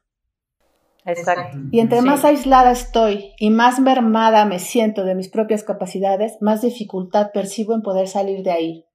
Exacto. 1.05 1.57
Y 1.71 1.79
entre 1.79 2.01
más 2.01 2.25
aislada 2.25 2.71
estoy 2.71 3.31
y 3.39 3.49
más 3.49 3.79
mermada 3.79 4.45
me 4.45 4.59
siento 4.59 5.05
de 5.05 5.15
mis 5.15 5.29
propias 5.29 5.63
capacidades, 5.63 6.37
más 6.41 6.61
dificultad 6.61 7.31
percibo 7.33 7.73
en 7.73 7.81
poder 7.81 8.07
salir 8.07 8.43
de 8.43 8.51
ahí. 8.51 8.88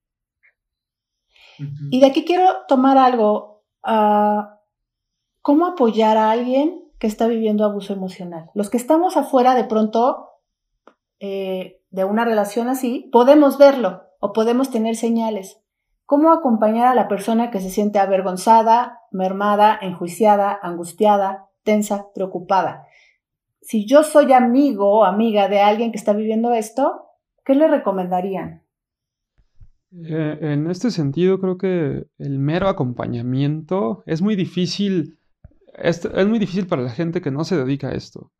Y 1.90 2.00
de 2.00 2.06
aquí 2.06 2.24
quiero 2.24 2.44
tomar 2.68 2.98
algo, 2.98 3.64
uh, 3.86 4.42
¿cómo 5.42 5.66
apoyar 5.66 6.16
a 6.16 6.30
alguien 6.30 6.82
que 6.98 7.06
está 7.06 7.26
viviendo 7.26 7.64
abuso 7.64 7.92
emocional? 7.92 8.50
Los 8.54 8.70
que 8.70 8.76
estamos 8.76 9.16
afuera 9.16 9.54
de 9.54 9.64
pronto 9.64 10.30
eh, 11.20 11.80
de 11.90 12.04
una 12.04 12.24
relación 12.24 12.68
así, 12.68 13.08
podemos 13.12 13.56
verlo 13.56 14.02
o 14.18 14.32
podemos 14.32 14.70
tener 14.70 14.96
señales. 14.96 15.60
¿Cómo 16.06 16.32
acompañar 16.32 16.88
a 16.88 16.94
la 16.94 17.06
persona 17.06 17.50
que 17.50 17.60
se 17.60 17.70
siente 17.70 17.98
avergonzada, 17.98 19.00
mermada, 19.12 19.78
enjuiciada, 19.80 20.58
angustiada, 20.60 21.48
tensa, 21.62 22.08
preocupada? 22.14 22.88
Si 23.62 23.86
yo 23.86 24.02
soy 24.02 24.32
amigo 24.32 24.90
o 24.90 25.04
amiga 25.04 25.48
de 25.48 25.60
alguien 25.60 25.92
que 25.92 25.98
está 25.98 26.12
viviendo 26.12 26.52
esto, 26.52 27.06
¿qué 27.44 27.54
le 27.54 27.68
recomendarían? 27.68 28.63
Eh, 30.02 30.38
en 30.40 30.70
este 30.70 30.90
sentido, 30.90 31.40
creo 31.40 31.57
que 31.59 32.07
el 32.18 32.38
mero 32.38 32.68
acompañamiento 32.68 34.02
es 34.07 34.22
muy 34.22 34.35
difícil, 34.35 35.18
es, 35.74 36.09
muy 36.26 36.38
difícil 36.38 36.66
para 36.66 36.83
la 36.83 36.90
gente 36.90 37.20
que 37.20 37.30
no 37.30 37.44
se 37.44 37.57
dedica 37.57 37.88
a 37.88 37.94
esto, 37.94 38.33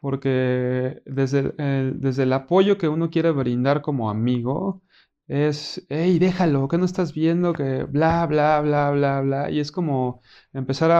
porque 0.00 1.02
desde 1.06 1.52
el, 1.58 2.00
desde 2.00 2.22
el 2.24 2.32
apoyo 2.32 2.78
que 2.78 2.88
uno 2.88 3.10
quiere 3.10 3.32
brindar 3.32 3.82
como 3.82 4.10
amigo, 4.10 4.82
es, 5.26 5.86
hey, 5.88 6.18
déjalo, 6.18 6.68
que 6.68 6.78
no 6.78 6.84
estás 6.84 7.14
viendo 7.14 7.52
que 7.52 7.84
bla, 7.84 8.26
bla, 8.26 8.60
bla, 8.60 8.90
bla, 8.90 9.20
bla, 9.20 9.50
y 9.50 9.60
es 9.60 9.72
como 9.72 10.22
empezar 10.52 10.90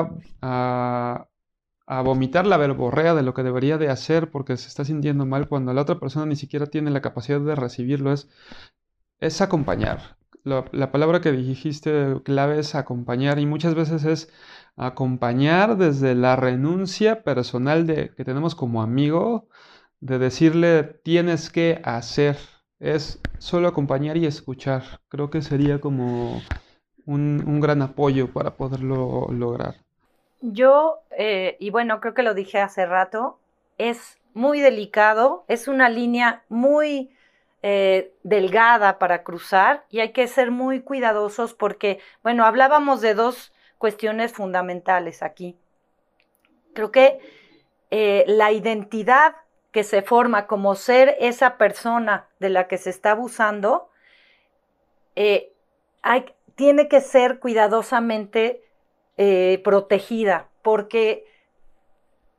a, 0.41 1.29
a 1.87 2.03
vomitar 2.03 2.47
la 2.47 2.57
verborrea 2.57 3.15
de 3.15 3.23
lo 3.23 3.35
que 3.35 3.43
debería 3.43 3.77
de 3.79 3.89
hacer 3.91 4.31
porque 4.31 4.57
se 4.57 4.69
está 4.69 4.85
sintiendo 4.85 5.27
mal 5.27 5.49
cuando 5.49 5.73
la 5.73 5.83
otra 5.83 5.99
persona 5.99 6.27
ni 6.27 6.37
siquiera 6.37 6.67
tiene 6.67 6.91
la 6.91 7.01
capacidad 7.03 7.41
de 7.41 7.57
recibirlo. 7.57 8.13
Es, 8.13 8.29
es 9.21 9.41
acompañar. 9.41 10.17
la 10.45 10.91
palabra 10.91 11.21
que 11.21 11.33
dijiste 11.33 12.17
clave 12.25 12.59
es 12.59 12.75
acompañar 12.75 13.39
y 13.39 13.47
muchas 13.47 13.75
veces 13.75 14.05
es 14.05 14.33
acompañar 14.77 15.77
desde 15.77 16.15
la 16.15 16.37
renuncia 16.37 17.23
personal 17.23 17.87
de, 17.87 18.15
que 18.15 18.25
tenemos 18.25 18.55
como 18.55 18.83
amigo, 18.83 19.49
de 20.01 20.19
decirle 20.19 20.83
tienes 20.85 21.51
que 21.51 21.81
hacer. 21.85 22.39
Es 22.79 23.21
solo 23.39 23.69
acompañar 23.69 24.17
y 24.17 24.25
escuchar. 24.25 24.83
Creo 25.09 25.29
que 25.29 25.43
sería 25.43 25.83
como 25.83 26.41
un, 27.05 27.61
gran 27.61 27.83
apoyo 27.83 28.33
para 28.33 28.57
poderlo 28.57 29.29
lograr. 29.31 29.77
Yo, 30.41 31.01
eh, 31.11 31.59
y 31.61 31.69
bueno, 31.69 32.01
creo 32.01 32.15
que 32.15 32.23
lo 32.23 32.33
dije 32.33 32.59
hace 32.59 32.87
rato, 32.87 33.39
es 33.77 34.19
muy 34.33 34.61
delicado, 34.61 35.45
es 35.49 35.69
una 35.69 35.91
línea 35.91 36.45
muy 36.49 37.11
eh, 37.63 38.15
delgada 38.23 38.99
para 38.99 39.23
cruzar 39.23 39.85
y 39.91 40.01
hay 40.01 40.13
que 40.13 40.27
ser 40.29 40.51
muy 40.51 40.81
cuidadosos 40.81 41.53
porque, 41.53 41.99
bueno, 42.23 42.47
hablábamos 42.47 43.03
de 43.03 43.13
dos 43.13 43.53
cuestiones 43.77 44.33
fundamentales 44.33 45.23
aquí. 45.23 45.59
Creo 46.73 46.91
que 46.91 47.19
eh, 47.91 48.25
la 48.27 48.51
identidad 48.53 49.37
que 49.73 49.85
se 49.85 50.01
forma 50.01 50.47
como 50.47 50.75
ser 50.75 51.17
esa 51.21 51.59
persona 51.59 52.29
de 52.39 52.49
la 52.49 52.67
que 52.67 52.79
se 52.79 52.89
está 52.89 53.11
abusando, 53.11 53.91
eh, 55.15 55.53
tiene 56.55 56.89
que 56.89 57.03
ser 57.03 57.41
cuidadosamente 57.41 58.65
protegida, 59.63 60.49
porque 60.63 61.27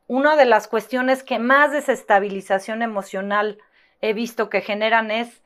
una 0.08 0.34
de 0.34 0.46
las 0.46 0.66
cuestiones 0.66 1.22
que 1.22 1.38
más 1.38 1.70
desestabilización 1.70 2.82
emocional 2.82 3.58
he 4.02 4.12
visto 4.12 4.50
que 4.50 4.60
generan 4.60 5.10
es 5.10 5.42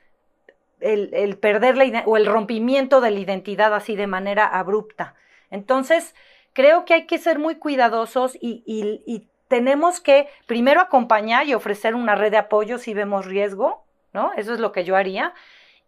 el, 0.80 1.38
perder 1.38 1.76
la 1.76 2.02
o 2.06 2.16
el 2.16 2.26
rompimiento 2.26 3.00
de 3.00 3.10
la 3.10 3.20
identidad 3.20 3.72
así 3.74 3.96
de 3.96 4.06
manera 4.06 4.46
abrupta. 4.46 5.14
Entonces, 5.50 6.14
creo 6.52 6.84
que 6.84 6.94
hay 6.94 7.06
que 7.06 7.18
ser 7.18 7.38
muy 7.38 7.56
cuidadosos 7.56 8.36
y, 8.40 9.28
tenemos 9.48 10.00
que 10.00 10.28
primero 10.48 10.80
acompañar 10.80 11.46
y 11.46 11.54
ofrecer 11.54 11.94
una 11.94 12.16
red 12.16 12.32
de 12.32 12.36
apoyo 12.36 12.78
si 12.78 12.94
vemos 12.94 13.26
riesgo, 13.26 13.84
¿no? 14.12 14.32
Eso 14.36 14.52
es 14.52 14.58
lo 14.58 14.72
que 14.72 14.82
yo 14.82 14.96
haría. 14.96 15.34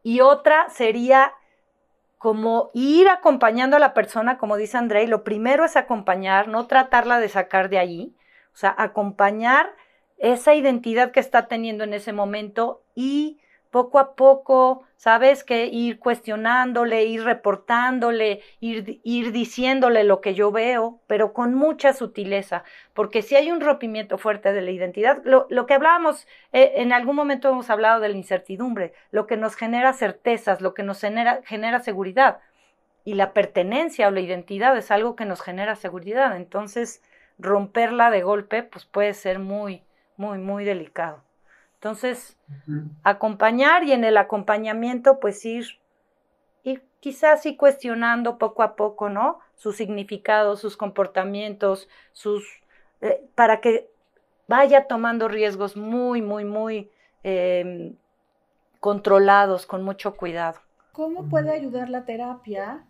Y 0.04 0.20
otra 0.20 0.68
sería 0.68 1.32
como 2.18 2.70
ir 2.72 3.08
acompañando 3.08 3.74
a 3.74 3.80
la 3.80 3.94
persona, 3.94 4.38
como 4.38 4.56
dice 4.56 4.76
André, 4.78 5.08
lo 5.08 5.24
primero 5.24 5.64
es 5.64 5.76
acompañar, 5.76 6.46
no 6.46 6.68
tratarla 6.68 7.18
de 7.18 7.28
sacar 7.28 7.68
de 7.68 7.80
ahí, 7.80 8.14
o 8.54 8.56
sea, 8.56 8.72
acompañar 8.78 9.74
esa 10.18 10.54
identidad 10.54 11.12
que 11.12 11.20
está 11.20 11.46
teniendo 11.46 11.84
en 11.84 11.94
ese 11.94 12.12
momento 12.12 12.82
y 12.94 13.38
poco 13.70 13.98
a 13.98 14.14
poco, 14.14 14.84
sabes 14.96 15.44
que 15.44 15.66
ir 15.66 15.98
cuestionándole, 15.98 17.04
ir 17.04 17.22
reportándole, 17.22 18.40
ir, 18.60 19.00
ir, 19.04 19.32
diciéndole 19.32 20.04
lo 20.04 20.20
que 20.20 20.34
yo 20.34 20.50
veo, 20.50 21.00
pero 21.06 21.32
con 21.32 21.54
mucha 21.54 21.92
sutileza, 21.92 22.64
porque 22.94 23.22
si 23.22 23.36
hay 23.36 23.50
un 23.50 23.60
rompimiento 23.60 24.16
fuerte 24.16 24.52
de 24.52 24.62
la 24.62 24.70
identidad, 24.70 25.20
lo, 25.24 25.46
lo 25.50 25.66
que 25.66 25.74
hablábamos, 25.74 26.26
eh, 26.52 26.72
en 26.76 26.92
algún 26.92 27.16
momento 27.16 27.50
hemos 27.50 27.68
hablado 27.68 28.00
de 28.00 28.08
la 28.08 28.16
incertidumbre, 28.16 28.94
lo 29.10 29.26
que 29.26 29.36
nos 29.36 29.54
genera 29.54 29.92
certezas, 29.92 30.60
lo 30.60 30.72
que 30.72 30.82
nos 30.82 31.00
genera, 31.00 31.42
genera 31.44 31.80
seguridad, 31.80 32.38
y 33.04 33.14
la 33.14 33.32
pertenencia 33.32 34.08
o 34.08 34.10
la 34.10 34.20
identidad 34.20 34.76
es 34.76 34.90
algo 34.90 35.14
que 35.16 35.24
nos 35.24 35.40
genera 35.40 35.76
seguridad, 35.76 36.36
entonces 36.36 37.02
romperla 37.38 38.10
de 38.10 38.22
golpe, 38.22 38.62
pues 38.62 38.84
puede 38.84 39.14
ser 39.14 39.38
muy, 39.38 39.82
muy, 40.18 40.38
muy 40.38 40.64
delicado. 40.64 41.22
Entonces, 41.74 42.36
acompañar 43.04 43.84
y 43.84 43.92
en 43.92 44.02
el 44.02 44.16
acompañamiento, 44.16 45.20
pues 45.20 45.44
ir, 45.44 45.64
ir 46.64 46.82
quizás 46.98 47.42
sí 47.42 47.56
cuestionando 47.56 48.36
poco 48.36 48.64
a 48.64 48.74
poco, 48.74 49.08
¿no? 49.08 49.38
Sus 49.54 49.76
significados, 49.76 50.60
sus 50.60 50.76
comportamientos, 50.76 51.88
sus, 52.12 52.44
eh, 53.00 53.24
para 53.36 53.60
que 53.60 53.88
vaya 54.48 54.88
tomando 54.88 55.28
riesgos 55.28 55.76
muy, 55.76 56.20
muy, 56.20 56.44
muy 56.44 56.90
em, 57.22 57.94
controlados, 58.80 59.64
con 59.64 59.84
mucho 59.84 60.16
cuidado. 60.16 60.58
¿Cómo 60.92 61.28
puede 61.28 61.52
ayudar 61.52 61.90
la 61.90 62.04
terapia 62.04 62.84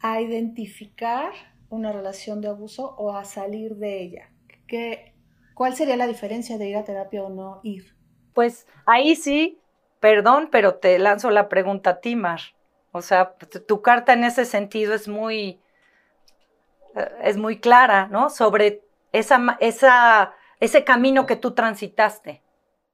a 0.00 0.20
identificar 0.20 1.32
una 1.70 1.92
relación 1.92 2.40
de 2.40 2.48
abuso 2.48 2.96
o 2.96 3.14
a 3.14 3.24
salir 3.24 3.76
de 3.76 4.02
ella? 4.02 4.32
¿Qué, 4.66 5.11
¿Cuál 5.54 5.74
sería 5.74 5.96
la 5.96 6.06
diferencia 6.06 6.58
de 6.58 6.68
ir 6.68 6.76
a 6.76 6.84
terapia 6.84 7.22
o 7.22 7.28
no 7.28 7.60
ir? 7.62 7.96
Pues 8.34 8.66
ahí 8.86 9.16
sí, 9.16 9.60
perdón, 10.00 10.48
pero 10.50 10.76
te 10.76 10.98
lanzo 10.98 11.30
la 11.30 11.48
pregunta 11.48 11.90
a 11.90 12.00
ti, 12.00 12.16
Mar. 12.16 12.40
O 12.92 13.02
sea, 13.02 13.34
tu 13.66 13.82
carta 13.82 14.12
en 14.12 14.24
ese 14.24 14.44
sentido 14.44 14.94
es 14.94 15.08
muy, 15.08 15.60
eh, 16.94 17.10
es 17.22 17.36
muy 17.36 17.58
clara, 17.58 18.08
¿no? 18.08 18.30
Sobre 18.30 18.82
esa, 19.12 19.56
esa, 19.60 20.34
ese 20.60 20.84
camino 20.84 21.26
que 21.26 21.36
tú 21.36 21.52
transitaste. 21.52 22.42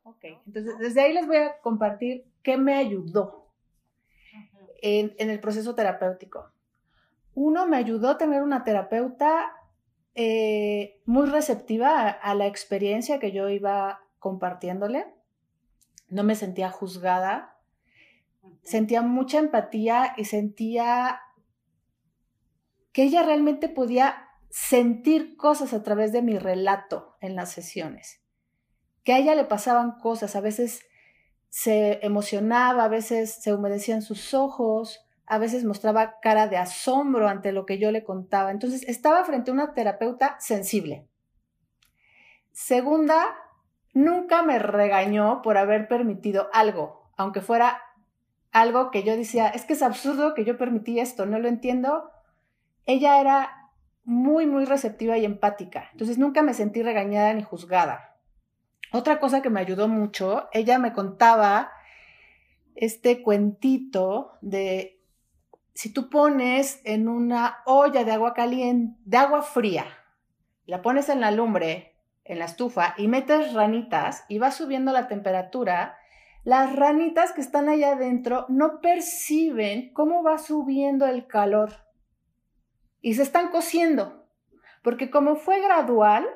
Ok, 0.05 0.25
entonces 0.47 0.79
desde 0.79 1.03
ahí 1.03 1.13
les 1.13 1.27
voy 1.27 1.37
a 1.37 1.59
compartir 1.59 2.25
¿qué 2.49 2.57
me 2.57 2.75
ayudó 2.75 3.47
en, 4.81 5.13
el 5.19 5.39
proceso 5.39 5.75
terapéutico? 5.75 6.51
Uno, 7.35 7.67
me 7.67 7.77
ayudó 7.77 8.09
a 8.09 8.17
tener 8.17 8.43
una 8.43 8.65
terapeuta 8.65 9.53
eh, 10.21 11.01
muy 11.07 11.29
receptiva 11.29 12.09
a, 12.09 12.35
la 12.35 12.49
experiencia 12.49 13.21
que 13.21 13.31
yo 13.31 13.49
iba 13.49 14.01
compartiéndole. 14.19 15.07
No 16.09 16.25
me 16.25 16.35
sentía 16.35 16.71
juzgada, 16.71 17.57
sentía 18.65 19.03
mucha 19.03 19.39
empatía 19.39 20.15
y 20.17 20.25
sentía 20.25 21.21
que 22.91 23.05
ella 23.05 23.23
realmente 23.23 23.69
podía 23.69 24.27
sentir 24.51 25.37
cosas 25.37 25.73
a 25.73 25.85
través 25.85 26.11
de 26.11 26.23
mi 26.23 26.37
relato 26.37 27.17
en 27.21 27.37
las 27.37 27.53
sesiones, 27.53 28.21
que 29.05 29.13
a 29.13 29.19
ella 29.19 29.37
le 29.37 29.45
pasaban 29.45 30.01
cosas, 30.01 30.35
a 30.35 30.41
veces 30.41 30.81
se 31.49 32.05
emocionaba, 32.05 32.83
a 32.83 32.89
veces 32.89 33.35
se 33.41 33.55
humedecían 33.55 34.03
sus 34.03 34.35
ojos, 34.35 35.08
a 35.29 35.39
veces 35.39 35.65
mostraba 35.65 36.21
cara 36.21 36.49
de 36.49 36.57
asombro 36.57 37.29
ante 37.29 37.53
lo 37.53 37.67
que 37.67 37.79
yo 37.79 37.91
le 37.91 38.05
contaba. 38.05 38.51
Entonces 38.51 38.83
estaba 38.89 39.25
frente 39.25 39.51
a 39.51 39.55
una 39.55 39.75
terapeuta 39.75 40.37
sensible. 40.41 41.07
Segunda, 42.53 43.37
nunca 43.93 44.43
me 44.43 44.59
regañó 44.59 45.43
por 45.43 45.59
haber 45.59 45.87
permitido 45.87 46.49
algo, 46.53 47.11
aunque 47.17 47.41
fuera 47.41 47.83
algo 48.53 48.91
que 48.91 49.03
yo 49.03 49.17
decía, 49.17 49.49
es 49.49 49.65
que 49.65 49.75
es 49.75 49.83
absurdo 49.83 50.35
que 50.35 50.45
yo 50.45 50.57
permití 50.57 50.99
esto, 50.99 51.27
no 51.27 51.39
lo 51.39 51.49
entiendo. 51.49 52.11
Ella 52.87 53.21
era 53.21 53.71
muy, 54.05 54.47
muy 54.47 54.65
receptiva 54.65 55.19
y 55.19 55.25
empática. 55.25 55.91
Entonces 55.93 56.19
nunca 56.19 56.43
me 56.43 56.55
sentí 56.55 56.83
regañada 56.83 57.33
ni 57.35 57.43
juzgada. 57.43 58.17
Otra 58.91 59.21
cosa 59.21 59.43
que 59.43 59.51
me 59.51 59.61
ayudó 59.61 59.87
mucho, 59.87 60.49
ella 60.53 60.79
me 60.79 60.95
contaba 60.95 61.71
este 62.75 63.23
cuentito 63.23 64.33
de 64.41 64.98
si 65.79 65.93
tú 65.93 66.11
pones 66.11 66.81
en 66.83 67.09
una 67.09 67.59
olla 67.65 68.03
de 68.03 68.11
agua 68.11 68.35
caliente, 68.35 69.01
de 69.05 69.17
agua 69.17 69.43
fría, 69.43 69.87
la 70.67 70.83
pones 70.83 71.09
en 71.09 71.21
la 71.21 71.31
lumbre, 71.31 71.95
en 72.25 72.41
la 72.41 72.47
estufa 72.47 72.95
y 72.97 73.07
metes 73.07 73.55
ranitas 73.55 74.25
y 74.29 74.39
va 74.39 74.51
subiendo 74.51 74.91
la 74.91 75.07
temperatura, 75.07 75.97
las 76.43 76.75
ranitas 76.75 77.31
que 77.31 77.41
están 77.41 77.69
allá 77.69 77.93
adentro 77.93 78.45
no 78.49 78.81
perciben 78.81 79.93
cómo 79.93 80.25
va 80.25 80.39
subiendo 80.39 81.07
el 81.07 81.29
calor 81.29 81.71
y 83.01 83.15
se 83.15 83.23
están 83.23 83.51
cociendo, 83.51 84.27
porque 84.83 85.11
como 85.11 85.37
fue 85.37 85.61
gradual, 85.61 86.27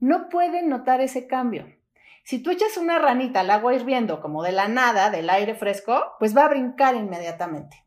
no 0.00 0.28
pueden 0.28 0.68
notar 0.68 1.00
ese 1.00 1.28
cambio. 1.28 1.72
Si 2.24 2.42
tú 2.42 2.50
echas 2.50 2.76
una 2.76 2.98
ranita 2.98 3.40
al 3.40 3.50
agua 3.52 3.76
hirviendo 3.76 4.20
como 4.20 4.42
de 4.42 4.50
la 4.50 4.66
nada, 4.66 5.10
del 5.10 5.30
aire 5.30 5.54
fresco, 5.54 6.16
pues 6.18 6.36
va 6.36 6.46
a 6.46 6.48
brincar 6.48 6.96
inmediatamente. 6.96 7.84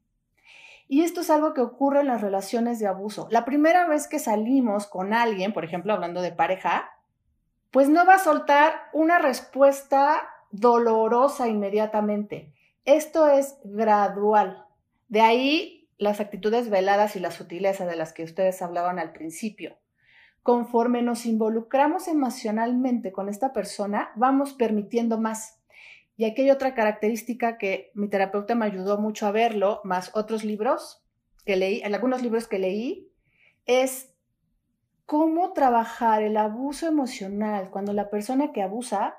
Y 0.91 1.03
esto 1.03 1.21
es 1.21 1.29
algo 1.29 1.53
que 1.53 1.61
ocurre 1.61 2.01
en 2.01 2.07
las 2.07 2.19
relaciones 2.19 2.77
de 2.77 2.85
abuso. 2.85 3.29
La 3.31 3.45
primera 3.45 3.87
vez 3.87 4.09
que 4.09 4.19
salimos 4.19 4.87
con 4.87 5.13
alguien, 5.13 5.53
por 5.53 5.63
ejemplo, 5.63 5.93
hablando 5.93 6.21
de 6.21 6.33
pareja, 6.33 6.91
pues 7.71 7.87
no 7.87 8.05
va 8.05 8.15
a 8.15 8.19
soltar 8.19 8.73
una 8.91 9.17
respuesta 9.17 10.21
dolorosa 10.51 11.47
inmediatamente. 11.47 12.51
Esto 12.83 13.29
es 13.29 13.57
gradual. 13.63 14.65
De 15.07 15.21
ahí 15.21 15.89
las 15.97 16.19
actitudes 16.19 16.69
veladas 16.69 17.15
y 17.15 17.21
la 17.21 17.31
sutileza 17.31 17.85
de 17.85 17.95
las 17.95 18.11
que 18.11 18.25
ustedes 18.25 18.61
hablaban 18.61 18.99
al 18.99 19.13
principio. 19.13 19.77
Conforme 20.43 21.01
nos 21.03 21.25
involucramos 21.25 22.09
emocionalmente 22.09 23.13
con 23.13 23.29
esta 23.29 23.53
persona, 23.53 24.11
vamos 24.17 24.51
permitiendo 24.51 25.17
más. 25.17 25.60
Y 26.15 26.25
aquí 26.25 26.43
hay 26.43 26.51
otra 26.51 26.73
característica 26.73 27.57
que 27.57 27.91
mi 27.93 28.09
terapeuta 28.09 28.55
me 28.55 28.65
ayudó 28.65 28.97
mucho 28.97 29.27
a 29.27 29.31
verlo, 29.31 29.81
más 29.83 30.11
otros 30.13 30.43
libros 30.43 31.03
que 31.45 31.55
leí, 31.55 31.81
en 31.81 31.95
algunos 31.95 32.21
libros 32.21 32.47
que 32.47 32.59
leí, 32.59 33.11
es 33.65 34.13
cómo 35.05 35.53
trabajar 35.53 36.21
el 36.23 36.37
abuso 36.37 36.87
emocional 36.87 37.69
cuando 37.69 37.93
la 37.93 38.09
persona 38.09 38.51
que 38.51 38.61
abusa 38.61 39.17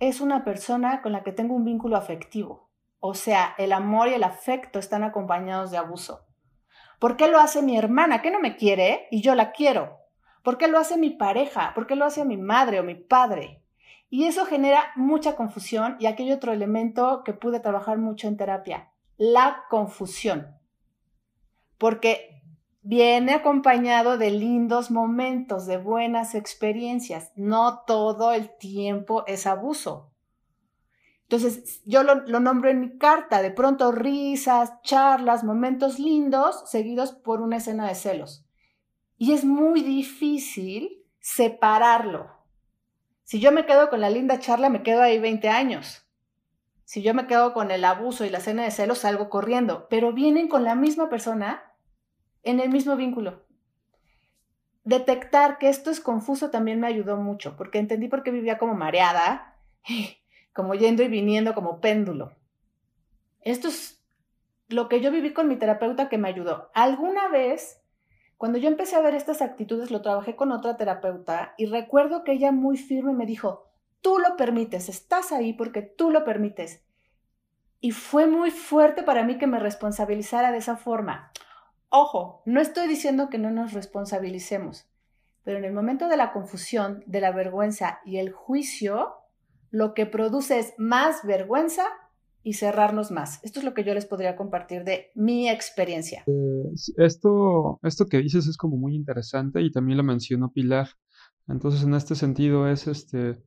es 0.00 0.20
una 0.20 0.44
persona 0.44 1.02
con 1.02 1.12
la 1.12 1.22
que 1.22 1.32
tengo 1.32 1.54
un 1.54 1.64
vínculo 1.64 1.96
afectivo. 1.96 2.70
O 3.00 3.14
sea, 3.14 3.54
el 3.58 3.72
amor 3.72 4.08
y 4.08 4.14
el 4.14 4.24
afecto 4.24 4.78
están 4.78 5.02
acompañados 5.02 5.70
de 5.70 5.76
abuso. 5.76 6.26
¿Por 6.98 7.16
qué 7.16 7.28
lo 7.28 7.38
hace 7.38 7.62
mi 7.62 7.76
hermana 7.76 8.22
que 8.22 8.30
no 8.30 8.40
me 8.40 8.56
quiere 8.56 9.08
y 9.10 9.20
yo 9.20 9.34
la 9.34 9.52
quiero? 9.52 9.98
¿Por 10.42 10.58
qué 10.58 10.68
lo 10.68 10.78
hace 10.78 10.96
mi 10.96 11.10
pareja? 11.10 11.72
¿Por 11.74 11.86
qué 11.86 11.96
lo 11.96 12.04
hace 12.04 12.24
mi 12.24 12.36
madre 12.36 12.80
o 12.80 12.82
mi 12.82 12.94
padre? 12.94 13.62
Y 14.08 14.24
eso 14.24 14.46
genera 14.46 14.92
mucha 14.96 15.34
confusión 15.36 15.96
y 15.98 16.06
hay 16.06 16.32
otro 16.32 16.52
elemento 16.52 17.22
que 17.24 17.32
pude 17.32 17.60
trabajar 17.60 17.98
mucho 17.98 18.28
en 18.28 18.36
terapia, 18.36 18.92
la 19.16 19.64
confusión. 19.68 20.56
Porque 21.78 22.42
viene 22.84 23.32
acompañado 23.32 24.18
de 24.18 24.30
lindos 24.30 24.90
momentos, 24.90 25.66
de 25.66 25.78
buenas 25.78 26.34
experiencias. 26.34 27.32
No 27.34 27.82
todo 27.86 28.32
el 28.32 28.56
tiempo 28.58 29.24
es 29.26 29.46
abuso. 29.46 30.12
Entonces, 31.22 31.82
yo 31.86 32.02
lo, 32.02 32.40
nombro 32.40 32.68
en 32.68 32.80
mi 32.80 32.98
carta, 32.98 33.40
de 33.40 33.50
pronto 33.50 33.90
risas, 33.90 34.74
charlas, 34.82 35.42
momentos 35.42 35.98
lindos, 35.98 36.62
seguidos 36.66 37.12
por 37.12 37.40
una 37.40 37.56
escena 37.56 37.88
de 37.88 37.94
celos. 37.94 38.46
Y 39.16 39.32
es 39.32 39.44
muy 39.44 39.80
difícil 39.80 41.02
separarlo. 41.20 42.33
Si 43.24 43.40
yo 43.40 43.52
me 43.52 43.66
quedo 43.66 43.90
con 43.90 44.00
la 44.00 44.10
linda 44.10 44.38
charla, 44.38 44.68
me 44.68 44.82
quedo 44.82 45.02
ahí 45.02 45.18
20 45.18 45.48
años. 45.48 46.06
Si 46.84 47.02
yo 47.02 47.14
me 47.14 47.26
quedo 47.26 47.54
con 47.54 47.70
el 47.70 47.84
abuso 47.84 48.24
y 48.24 48.30
la 48.30 48.38
escena 48.38 48.62
de 48.64 48.70
celos, 48.70 48.98
salgo 48.98 49.30
corriendo. 49.30 49.88
Pero 49.88 50.12
vienen 50.12 50.48
con 50.48 50.64
la 50.64 50.74
misma 50.74 51.08
persona 51.08 51.64
en 52.42 52.60
el 52.60 52.68
mismo 52.68 52.96
vínculo. 52.96 53.42
Detectar 54.84 55.58
que 55.58 55.70
esto 55.70 55.90
es 55.90 56.00
confuso 56.00 56.50
también 56.50 56.78
me 56.78 56.86
ayudó 56.86 57.16
mucho, 57.16 57.56
porque 57.56 57.78
entendí 57.78 58.08
por 58.08 58.22
qué 58.22 58.30
vivía 58.30 58.58
como 58.58 58.74
mareada 58.74 59.56
como 60.52 60.74
yendo 60.74 61.02
y 61.02 61.08
viniendo 61.08 61.54
como 61.54 61.80
péndulo. 61.80 62.36
Esto 63.40 63.68
es 63.68 64.02
lo 64.68 64.88
que 64.88 65.00
yo 65.00 65.10
viví 65.10 65.32
con 65.32 65.48
mi 65.48 65.56
terapeuta 65.56 66.08
que 66.08 66.18
me 66.18 66.28
ayudó. 66.28 66.70
Alguna 66.74 67.28
vez, 67.28 67.82
cuando 68.36 68.58
yo 68.58 68.68
empecé 68.68 68.96
a 68.96 69.00
ver 69.00 69.14
estas 69.14 69.42
actitudes, 69.42 69.90
lo 69.90 70.02
trabajé 70.02 70.36
con 70.36 70.52
otra 70.52 70.76
terapeuta 70.76 71.54
y 71.56 71.66
recuerdo 71.66 72.24
que 72.24 72.32
ella 72.32 72.52
muy 72.52 72.76
firme 72.76 73.12
me 73.12 73.26
dijo, 73.26 73.68
tú 74.00 74.18
lo 74.18 74.36
permites, 74.36 74.88
estás 74.88 75.32
ahí 75.32 75.52
porque 75.52 75.82
tú 75.82 76.10
lo 76.10 76.24
permites. 76.24 76.82
Y 77.80 77.92
fue 77.92 78.26
muy 78.26 78.50
fuerte 78.50 79.02
para 79.02 79.24
mí 79.24 79.38
que 79.38 79.46
me 79.46 79.58
responsabilizara 79.58 80.52
de 80.52 80.58
esa 80.58 80.76
forma. 80.76 81.30
Ojo, 81.88 82.42
no 82.44 82.60
estoy 82.60 82.88
diciendo 82.88 83.28
que 83.28 83.38
no 83.38 83.50
nos 83.50 83.72
responsabilicemos, 83.72 84.88
pero 85.42 85.58
en 85.58 85.64
el 85.64 85.72
momento 85.72 86.08
de 86.08 86.16
la 86.16 86.32
confusión, 86.32 87.04
de 87.06 87.20
la 87.20 87.30
vergüenza 87.30 88.00
y 88.04 88.16
el 88.16 88.32
juicio, 88.32 89.14
lo 89.70 89.94
que 89.94 90.06
produce 90.06 90.58
es 90.58 90.74
más 90.76 91.24
vergüenza 91.24 91.84
y 92.44 92.52
cerrarnos 92.52 93.10
más. 93.10 93.40
Esto 93.42 93.58
es 93.58 93.64
lo 93.64 93.74
que 93.74 93.82
yo 93.82 93.94
les 93.94 94.06
podría 94.06 94.36
compartir 94.36 94.84
de 94.84 95.10
mi 95.14 95.48
experiencia. 95.48 96.22
Eh, 96.26 96.72
esto, 96.98 97.80
esto 97.82 98.06
que 98.06 98.18
dices 98.18 98.46
es 98.46 98.56
como 98.56 98.76
muy 98.76 98.94
interesante 98.94 99.62
y 99.62 99.72
también 99.72 99.96
lo 99.96 100.04
mencionó 100.04 100.52
Pilar. 100.52 100.88
Entonces, 101.48 101.82
en 101.82 101.94
este 101.94 102.14
sentido 102.14 102.68
es 102.68 102.86
este, 102.86 103.42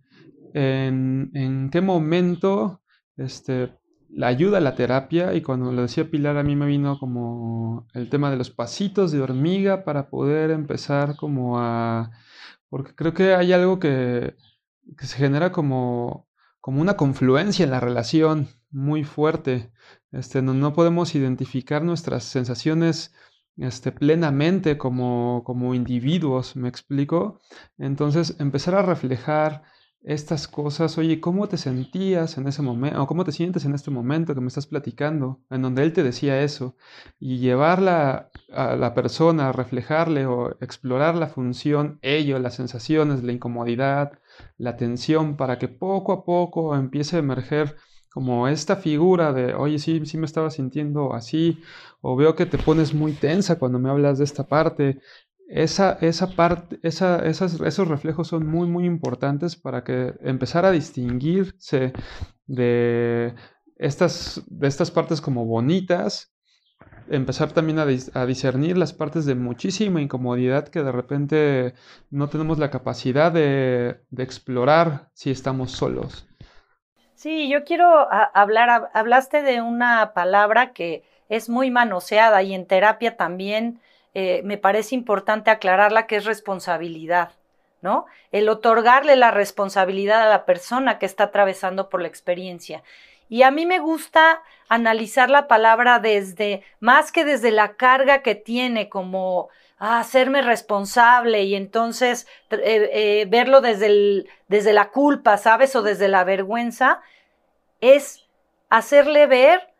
en, 0.53 1.31
en 1.33 1.69
qué 1.69 1.79
momento 1.81 2.81
este, 3.15 3.71
la 4.09 4.27
ayuda 4.27 4.57
a 4.57 4.61
la 4.61 4.75
terapia 4.75 5.33
y 5.33 5.41
cuando 5.41 5.71
lo 5.71 5.83
decía 5.83 6.11
Pilar 6.11 6.37
a 6.37 6.43
mí 6.43 6.55
me 6.55 6.65
vino 6.65 6.99
como 6.99 7.87
el 7.93 8.09
tema 8.09 8.29
de 8.31 8.37
los 8.37 8.49
pasitos 8.49 9.11
de 9.11 9.21
hormiga 9.21 9.85
para 9.85 10.09
poder 10.09 10.51
empezar 10.51 11.15
como 11.15 11.59
a... 11.59 12.11
Porque 12.69 12.93
creo 12.95 13.13
que 13.13 13.33
hay 13.33 13.53
algo 13.53 13.79
que 13.79 14.35
que 14.95 15.05
se 15.05 15.17
genera 15.17 15.51
como, 15.51 16.27
como 16.61 16.81
una 16.81 16.95
confluencia 16.95 17.65
en 17.65 17.71
la 17.71 17.79
relación 17.79 18.47
muy 18.71 19.03
fuerte. 19.03 19.71
Este, 20.11 20.41
no, 20.41 20.53
no 20.53 20.73
podemos 20.73 21.15
identificar 21.15 21.83
nuestras 21.83 22.23
sensaciones 22.23 23.13
este, 23.57 23.91
plenamente 23.91 24.77
como, 24.77 25.43
como 25.45 25.73
individuos, 25.73 26.55
¿me 26.55 26.69
explico? 26.69 27.39
Entonces, 27.77 28.35
empezar 28.39 28.75
a 28.75 28.83
reflejar 28.83 29.63
estas 30.01 30.47
cosas, 30.47 30.97
oye, 30.97 31.19
¿cómo 31.19 31.49
te 31.49 31.57
sentías 31.57 32.37
en 32.37 32.47
ese 32.47 32.61
momento? 32.61 33.01
¿O 33.01 33.07
cómo 33.07 33.25
te 33.25 33.31
sientes 33.31 33.65
en 33.65 33.73
este 33.73 33.91
momento 33.91 34.33
que 34.35 34.41
me 34.41 34.47
estás 34.47 34.67
platicando? 34.67 35.41
En 35.49 35.61
donde 35.61 35.83
él 35.83 35.91
te 35.91 36.03
decía 36.03 36.41
eso. 36.43 36.77
Y 37.19 37.39
llevarla 37.39 38.29
a 38.53 38.75
la 38.75 38.93
persona, 38.93 39.49
a 39.49 39.51
reflejarle 39.51 40.25
o 40.25 40.51
explorar 40.61 41.15
la 41.15 41.27
función, 41.27 41.99
ello, 42.01 42.39
las 42.39 42.55
sensaciones, 42.55 43.23
la 43.23 43.33
incomodidad, 43.33 44.19
la 44.57 44.77
tensión, 44.77 45.35
para 45.35 45.57
que 45.59 45.67
poco 45.67 46.13
a 46.13 46.23
poco 46.23 46.75
empiece 46.75 47.17
a 47.17 47.19
emerger 47.19 47.75
como 48.11 48.47
esta 48.47 48.75
figura 48.77 49.33
de, 49.33 49.53
oye, 49.53 49.79
sí, 49.79 50.05
sí 50.05 50.17
me 50.17 50.25
estaba 50.25 50.49
sintiendo 50.49 51.13
así, 51.13 51.61
o 52.01 52.15
veo 52.15 52.35
que 52.35 52.45
te 52.45 52.57
pones 52.57 52.93
muy 52.93 53.13
tensa 53.13 53.59
cuando 53.59 53.79
me 53.79 53.89
hablas 53.89 54.17
de 54.17 54.23
esta 54.23 54.47
parte, 54.47 54.99
esa, 55.47 55.97
esa 56.01 56.35
parte, 56.35 56.79
esa, 56.83 57.25
esas, 57.25 57.59
esos 57.61 57.87
reflejos 57.87 58.27
son 58.27 58.45
muy, 58.47 58.67
muy 58.67 58.85
importantes 58.85 59.55
para 59.55 59.83
que 59.83 60.13
empezar 60.21 60.65
a 60.65 60.71
distinguirse 60.71 61.93
de 62.47 63.33
estas, 63.77 64.41
de 64.47 64.67
estas 64.67 64.91
partes 64.91 65.21
como 65.21 65.45
bonitas, 65.45 66.33
empezar 67.09 67.51
también 67.53 67.79
a, 67.79 68.25
discernir 68.25 68.77
las 68.77 68.93
partes 68.93 69.25
de 69.25 69.35
muchísima 69.35 70.01
incomodidad 70.01 70.67
que 70.67 70.83
de 70.83 70.91
repente 70.91 71.73
no 72.09 72.27
tenemos 72.29 72.59
la 72.59 72.69
capacidad 72.69 73.31
de, 73.31 74.01
explorar 74.17 75.09
si 75.13 75.31
estamos 75.31 75.71
solos. 75.71 76.27
Sí, 77.17 77.49
yo 77.49 77.63
quiero 77.63 78.07
hablar, 78.11 78.91
hablaste 78.93 79.41
de 79.41 79.59
una 79.59 80.13
palabra 80.13 80.71
que 80.71 81.03
es 81.29 81.49
muy 81.49 81.71
manoseada 81.71 82.43
y 82.43 82.53
en 82.53 82.67
terapia 82.67 83.17
también 83.17 83.81
eh, 84.13 84.41
me 84.43 84.59
parece 84.59 84.93
importante 84.93 85.49
aclararla, 85.49 86.05
que 86.05 86.17
es 86.17 86.25
responsabilidad, 86.25 87.31
¿no? 87.81 88.05
El 88.31 88.47
otorgarle 88.49 89.15
la 89.15 89.31
responsabilidad 89.31 90.21
a 90.21 90.29
la 90.29 90.45
persona 90.45 90.99
que 90.99 91.07
está 91.07 91.23
atravesando 91.23 91.89
por 91.89 92.03
la 92.03 92.07
experiencia. 92.07 92.83
Y 93.29 93.41
a 93.41 93.49
mí 93.49 93.65
me 93.65 93.79
gusta 93.79 94.43
analizar 94.69 95.31
la 95.31 95.47
palabra 95.47 95.97
desde, 95.97 96.61
más 96.79 97.11
que 97.11 97.25
desde 97.25 97.49
la 97.49 97.77
carga 97.77 98.21
que 98.21 98.35
tiene 98.35 98.89
como 98.89 99.49
ah, 99.79 99.99
hacerme 99.99 100.41
responsable 100.41 101.43
y 101.43 101.55
entonces 101.55 102.27
eh, 102.49 102.89
eh, 102.91 103.25
verlo 103.29 103.61
desde, 103.61 104.25
desde 104.47 104.73
la 104.73 104.89
culpa, 104.89 105.37
¿sabes? 105.37 105.75
O 105.75 105.81
desde 105.81 106.07
la 106.07 106.23
vergüenza, 106.23 107.01
es 107.81 108.25
hacerle 108.69 109.27
ver 109.27 109.73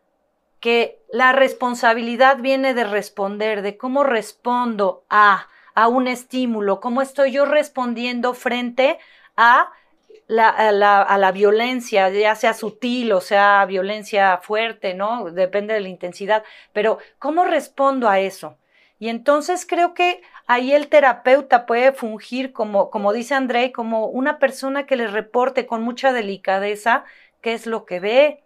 que 0.60 1.00
la 1.12 1.34
responsabilidad 1.34 2.38
viene 2.38 2.74
de 2.74 2.84
responder, 2.84 3.62
de 3.62 3.78
cómo 3.78 4.04
respondo 4.04 5.04
a, 5.10 5.48
a 5.76 5.88
un 5.88 6.08
estímulo, 6.08 6.80
cómo 6.80 7.02
estoy 7.02 7.32
yo 7.32 7.46
respondiendo 7.46 8.34
frente 8.34 8.98
a 9.36 9.72
la, 10.28 10.50
a, 10.50 10.72
la, 10.72 11.02
a, 11.02 11.18
la, 11.18 11.32
violencia, 11.32 12.10
ya 12.10 12.36
sea 12.36 12.54
sutil 12.54 13.14
o 13.14 13.22
sea 13.22 13.64
violencia 13.66 14.40
fuerte, 14.40 14.94
¿no? 14.94 15.32
Depende 15.32 15.74
de 15.74 15.80
la 15.80 15.88
intensidad, 15.88 16.44
pero 16.74 16.98
¿cómo 17.18 17.46
respondo 17.46 18.10
a 18.10 18.20
eso? 18.20 18.58
Y 19.00 19.10
entonces 19.10 19.66
creo 19.66 19.94
que 19.94 20.22
ahí 20.48 20.74
el 20.74 20.88
terapeuta 20.88 21.66
puede 21.66 21.92
fungir 21.92 22.52
como, 22.52 22.90
como 22.90 23.14
dice 23.14 23.36
André, 23.36 23.72
como 23.72 24.08
una 24.08 24.40
persona 24.40 24.86
que 24.86 24.96
le 24.96 25.08
reporte 25.08 25.68
con 25.68 25.84
mucha 25.84 26.14
delicadeza 26.14 27.06
qué 27.42 27.54
es 27.54 27.68
lo 27.68 27.86
que 27.86 28.00
ve, 28.00 28.44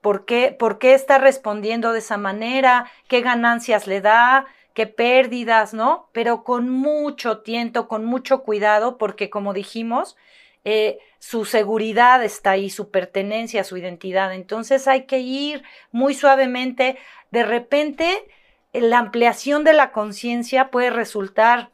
por 0.00 0.24
qué, 0.26 0.54
por 0.56 0.78
qué 0.78 0.94
está 0.94 1.18
respondiendo 1.18 1.92
de 1.92 2.00
esa 2.00 2.18
manera, 2.18 2.90
qué 3.08 3.22
ganancias 3.22 3.86
le 3.86 4.00
da, 4.00 4.46
qué 4.74 4.86
pérdidas, 4.86 5.74
¿no? 5.74 6.08
Pero 6.12 6.44
con 6.44 6.68
mucho 6.68 7.38
tiento, 7.38 7.88
con 7.88 8.04
mucho 8.04 8.42
cuidado, 8.42 8.98
porque 8.98 9.30
como 9.30 9.54
dijimos, 9.54 10.16
eh, 10.64 10.98
su 11.18 11.44
seguridad 11.44 12.22
está 12.24 12.52
ahí, 12.52 12.70
su 12.70 12.90
pertenencia, 12.90 13.64
su 13.64 13.76
identidad. 13.76 14.34
Entonces 14.34 14.88
hay 14.88 15.06
que 15.06 15.20
ir 15.20 15.62
muy 15.90 16.14
suavemente. 16.14 16.98
De 17.30 17.44
repente, 17.44 18.26
la 18.72 18.98
ampliación 18.98 19.64
de 19.64 19.72
la 19.72 19.92
conciencia 19.92 20.70
puede 20.70 20.90
resultar 20.90 21.70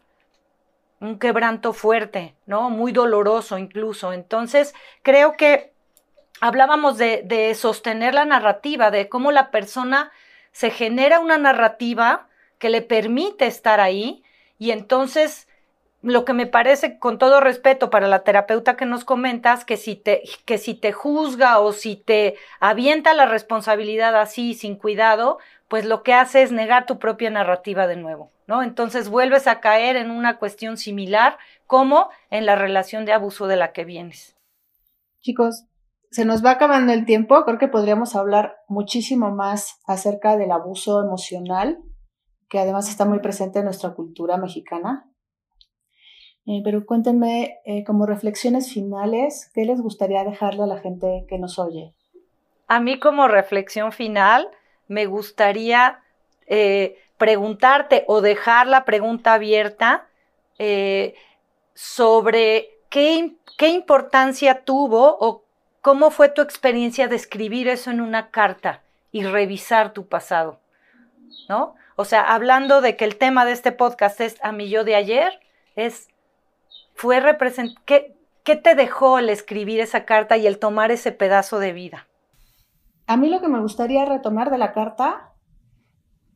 un 1.00 1.18
quebranto 1.18 1.72
fuerte, 1.72 2.34
¿no? 2.46 2.70
Muy 2.70 2.92
doloroso 2.92 3.56
incluso. 3.56 4.12
Entonces, 4.12 4.74
creo 5.02 5.37
que 5.37 5.72
hablábamos 6.40 6.98
de, 6.98 7.22
de 7.24 7.54
sostener 7.54 8.14
la 8.14 8.24
narrativa, 8.24 8.90
de 8.90 9.08
cómo 9.08 9.30
la 9.30 9.50
persona 9.50 10.11
se 10.50 10.70
genera 10.70 11.20
una 11.20 11.38
narrativa 11.38 12.26
que 12.58 12.70
le 12.70 12.82
permite 12.82 13.46
estar 13.46 13.80
ahí 13.80 14.24
y 14.58 14.72
entonces 14.72 15.46
lo 16.02 16.24
que 16.24 16.32
me 16.32 16.46
parece, 16.46 16.98
con 16.98 17.18
todo 17.18 17.40
respeto 17.40 17.90
para 17.90 18.06
la 18.06 18.22
terapeuta 18.22 18.76
que 18.76 18.87
nos 18.87 19.04
comentas, 19.04 19.64
que 19.64 19.76
si 19.76 19.96
te, 19.96 20.22
que 20.44 20.58
si 20.58 20.74
te 20.74 20.92
juzga 20.92 21.58
o 21.58 21.72
si 21.72 21.96
te 21.96 22.37
avienta 22.61 23.14
la 23.14 23.26
responsabilidad 23.26 24.14
así, 24.16 24.54
sin 24.54 24.76
cuidado, 24.76 25.38
pues 25.68 25.85
lo 25.85 26.02
que 26.02 26.14
hace 26.14 26.42
es 26.42 26.50
negar 26.50 26.87
tu 26.87 26.98
propia 26.98 27.31
narrativa 27.31 27.87
de 27.87 27.96
nuevo, 27.96 28.31
¿no? 28.46 28.62
Entonces 28.62 29.09
vuelves 29.09 29.46
a 29.46 29.61
caer 29.61 29.96
en 29.96 30.11
una 30.11 30.38
cuestión 30.38 30.76
similar 30.76 31.37
como 31.66 32.09
en 32.31 32.46
la 32.46 32.57
relación 32.57 33.04
de 33.04 33.12
abuso 33.12 33.46
de 33.46 33.57
la 33.57 33.72
que 33.72 33.85
vienes. 33.85 34.37
Chicos, 35.20 35.66
se 36.11 36.24
nos 36.24 36.42
va 36.44 36.52
acabando 36.52 36.92
el 36.92 37.04
tiempo, 37.04 37.44
creo 37.44 37.59
que 37.59 37.68
podríamos 37.68 38.16
hablar 38.16 38.57
muchísimo 38.66 39.31
más 39.31 39.78
acerca 39.87 40.38
del 40.38 40.52
abuso 40.52 41.02
emocional, 41.04 41.78
que 42.48 42.59
además 42.59 42.88
está 42.88 43.04
muy 43.04 43.18
presente 43.18 43.59
en 43.59 43.66
nuestra 43.66 43.90
cultura 43.90 44.38
mexicana. 44.38 45.04
Eh, 46.46 46.62
pero 46.64 46.87
cuéntenme, 46.87 47.59
eh, 47.66 47.85
como 47.85 48.07
reflexiones 48.07 48.72
finales, 48.72 49.50
¿qué 49.52 49.66
les 49.66 49.83
gustaría 49.83 50.24
dejarle 50.24 50.62
a 50.62 50.66
la 50.66 50.78
gente 50.78 51.26
que 51.28 51.38
nos 51.38 51.59
oye? 51.59 51.94
A 52.68 52.81
mí 52.81 52.98
como 52.98 53.28
reflexión 53.28 53.92
final, 53.92 54.48
me 54.88 55.07
gustaría 55.07 56.01
eh, 56.46 56.98
preguntarte 57.16 58.05
o 58.07 58.20
dejar 58.20 58.66
la 58.66 58.85
pregunta 58.85 59.35
abierta 59.35 60.07
sobre 61.74 62.70
qué, 62.90 63.37
qué 63.57 63.68
importancia 63.68 64.64
tuvo 64.64 65.16
o 65.20 65.44
cómo 65.81 66.11
fue 66.11 66.29
tu 66.29 66.42
experiencia 66.42 67.07
de 67.07 67.16
escribir 67.16 67.68
eso 67.68 67.90
en 67.90 68.01
una 68.01 68.31
carta 68.31 68.83
y 69.12 69.24
revisar 69.24 69.92
tu 69.92 70.09
pasado, 70.09 70.59
¿no? 71.48 71.77
O 71.94 72.05
sea, 72.05 72.22
hablando 72.22 72.81
de 72.81 72.96
que 72.96 73.05
el 73.05 73.16
tema 73.16 73.44
de 73.44 73.53
este 73.53 73.72
podcast 73.72 74.20
es 74.20 74.37
a 74.42 74.53
mi 74.53 74.68
yo 74.68 74.85
de 74.85 74.96
ayer, 74.96 75.40
es 75.77 76.09
fue 76.94 77.22
¿Qué, 77.85 78.16
¿Qué 78.42 78.57
te 78.57 78.74
dejó 78.74 79.20
el 79.20 79.31
escribir 79.31 79.79
esa 79.79 80.05
carta 80.05 80.37
y 80.37 80.48
el 80.48 80.59
tomar 80.59 80.90
ese 80.90 81.12
pedazo 81.12 81.61
de 81.61 81.72
vida? 81.72 82.08
A 83.09 83.16
mí 83.16 83.31
lo 83.31 83.40
que 83.40 83.49
me 83.49 83.59
gustaría 83.59 84.05
retomar 84.05 84.51
de 84.51 84.59
la 84.59 84.73
carta 84.73 85.33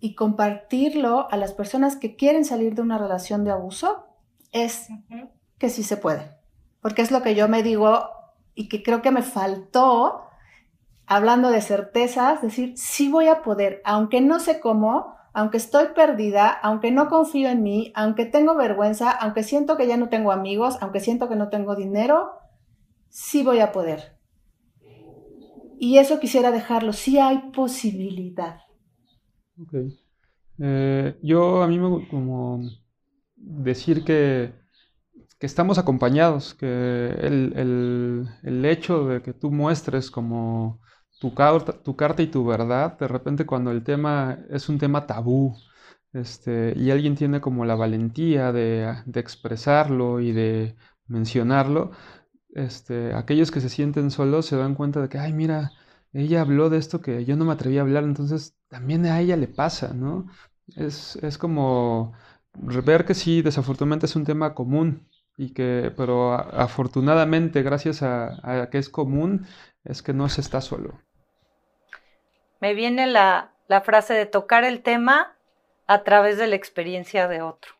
y 0.00 0.14
compartirlo 0.14 1.30
a 1.30 1.36
las 1.36 1.52
personas 1.52 1.96
que 1.96 2.16
quieren 2.16 2.46
salir 2.46 2.74
de 2.74 2.80
una 2.80 2.96
relación 2.96 3.44
de 3.44 3.50
abuso 3.50 4.06
es 4.52 4.88
que 5.58 5.68
sí 5.68 5.82
se 5.82 5.98
puede. 5.98 6.34
Porque 6.80 7.02
es 7.02 7.10
lo 7.10 7.20
que 7.20 7.34
yo 7.34 7.46
me 7.46 7.62
digo 7.62 8.08
y 8.54 8.70
que 8.70 8.82
creo 8.82 9.02
que 9.02 9.10
me 9.10 9.20
faltó, 9.20 10.22
hablando 11.06 11.50
de 11.50 11.60
certezas, 11.60 12.40
decir, 12.40 12.72
sí 12.78 13.10
voy 13.10 13.28
a 13.28 13.42
poder, 13.42 13.82
aunque 13.84 14.22
no 14.22 14.40
sé 14.40 14.58
cómo, 14.58 15.14
aunque 15.34 15.58
estoy 15.58 15.88
perdida, 15.94 16.48
aunque 16.48 16.90
no 16.90 17.10
confío 17.10 17.50
en 17.50 17.62
mí, 17.62 17.92
aunque 17.94 18.24
tengo 18.24 18.54
vergüenza, 18.54 19.10
aunque 19.10 19.42
siento 19.42 19.76
que 19.76 19.86
ya 19.86 19.98
no 19.98 20.08
tengo 20.08 20.32
amigos, 20.32 20.78
aunque 20.80 21.00
siento 21.00 21.28
que 21.28 21.36
no 21.36 21.50
tengo 21.50 21.76
dinero, 21.76 22.32
sí 23.10 23.42
voy 23.42 23.60
a 23.60 23.72
poder. 23.72 24.21
Y 25.82 25.98
eso 25.98 26.20
quisiera 26.20 26.52
dejarlo, 26.52 26.92
sí 26.92 27.18
hay 27.18 27.50
posibilidad. 27.52 28.60
Ok. 29.60 29.74
Eh, 30.60 31.18
yo 31.24 31.60
a 31.60 31.66
mí 31.66 31.76
me 31.76 32.06
como 32.06 32.60
decir 33.34 34.04
que, 34.04 34.52
que 35.40 35.46
estamos 35.46 35.78
acompañados, 35.78 36.54
que 36.54 36.66
el, 36.66 38.28
el 38.44 38.64
hecho 38.64 39.08
de 39.08 39.22
que 39.22 39.32
tú 39.32 39.50
muestres 39.50 40.08
como 40.08 40.80
tu 41.20 41.34
carta, 41.34 41.72
tu 41.72 41.96
carta 41.96 42.22
y 42.22 42.28
tu 42.28 42.44
verdad, 42.44 42.96
de 42.96 43.08
repente 43.08 43.44
cuando 43.44 43.72
el 43.72 43.82
tema 43.82 44.38
es 44.50 44.68
un 44.68 44.78
tema 44.78 45.04
tabú, 45.08 45.56
este, 46.12 46.74
y 46.76 46.90
alguien 46.92 47.16
tiene 47.16 47.40
como 47.40 47.64
la 47.64 47.74
valentía 47.74 48.52
de, 48.52 49.02
expresarlo 49.14 50.20
y 50.20 50.32
de 50.32 50.76
mencionarlo, 51.06 51.90
este, 52.52 53.14
aquellos 53.14 53.50
que 53.50 53.60
se 53.60 53.68
sienten 53.68 54.10
solos 54.10 54.46
se 54.46 54.56
dan 54.56 54.74
cuenta 54.74 55.00
de 55.00 55.08
que, 55.08 55.18
ay, 55.18 55.32
mira, 55.32 55.72
ella 56.12 56.42
habló 56.42 56.70
de 56.70 56.78
esto 56.78 57.00
que 57.00 57.24
yo 57.24 57.36
no 57.36 57.44
me 57.44 57.52
atreví 57.52 57.78
a 57.78 57.82
hablar, 57.82 58.04
entonces 58.04 58.54
también 58.68 59.06
a 59.06 59.20
ella 59.20 59.36
le 59.36 59.48
pasa, 59.48 59.92
¿no? 59.94 60.26
Es, 60.76 61.18
como 61.38 62.12
ver 62.54 63.04
que 63.04 63.14
sí, 63.14 63.42
desafortunadamente 63.42 64.06
es 64.06 64.16
un 64.16 64.24
tema 64.24 64.54
común, 64.54 65.08
y 65.36 65.52
que, 65.54 65.92
pero 65.96 66.34
afortunadamente, 66.34 67.62
gracias 67.62 68.02
a, 68.02 68.62
a 68.62 68.70
que 68.70 68.78
es 68.78 68.88
común, 68.88 69.46
es 69.84 70.02
que 70.02 70.12
no 70.12 70.28
se 70.28 70.40
está 70.42 70.60
solo 70.60 70.98
me 72.62 72.74
viene 72.74 73.08
la, 73.08 73.50
frase 73.84 74.14
de 74.14 74.24
tocar 74.24 74.62
el 74.62 74.82
tema 74.82 75.34
a 75.88 76.04
través 76.04 76.38
de 76.38 76.46
la 76.46 76.54
experiencia 76.54 77.26
de 77.26 77.42
otro. 77.42 77.72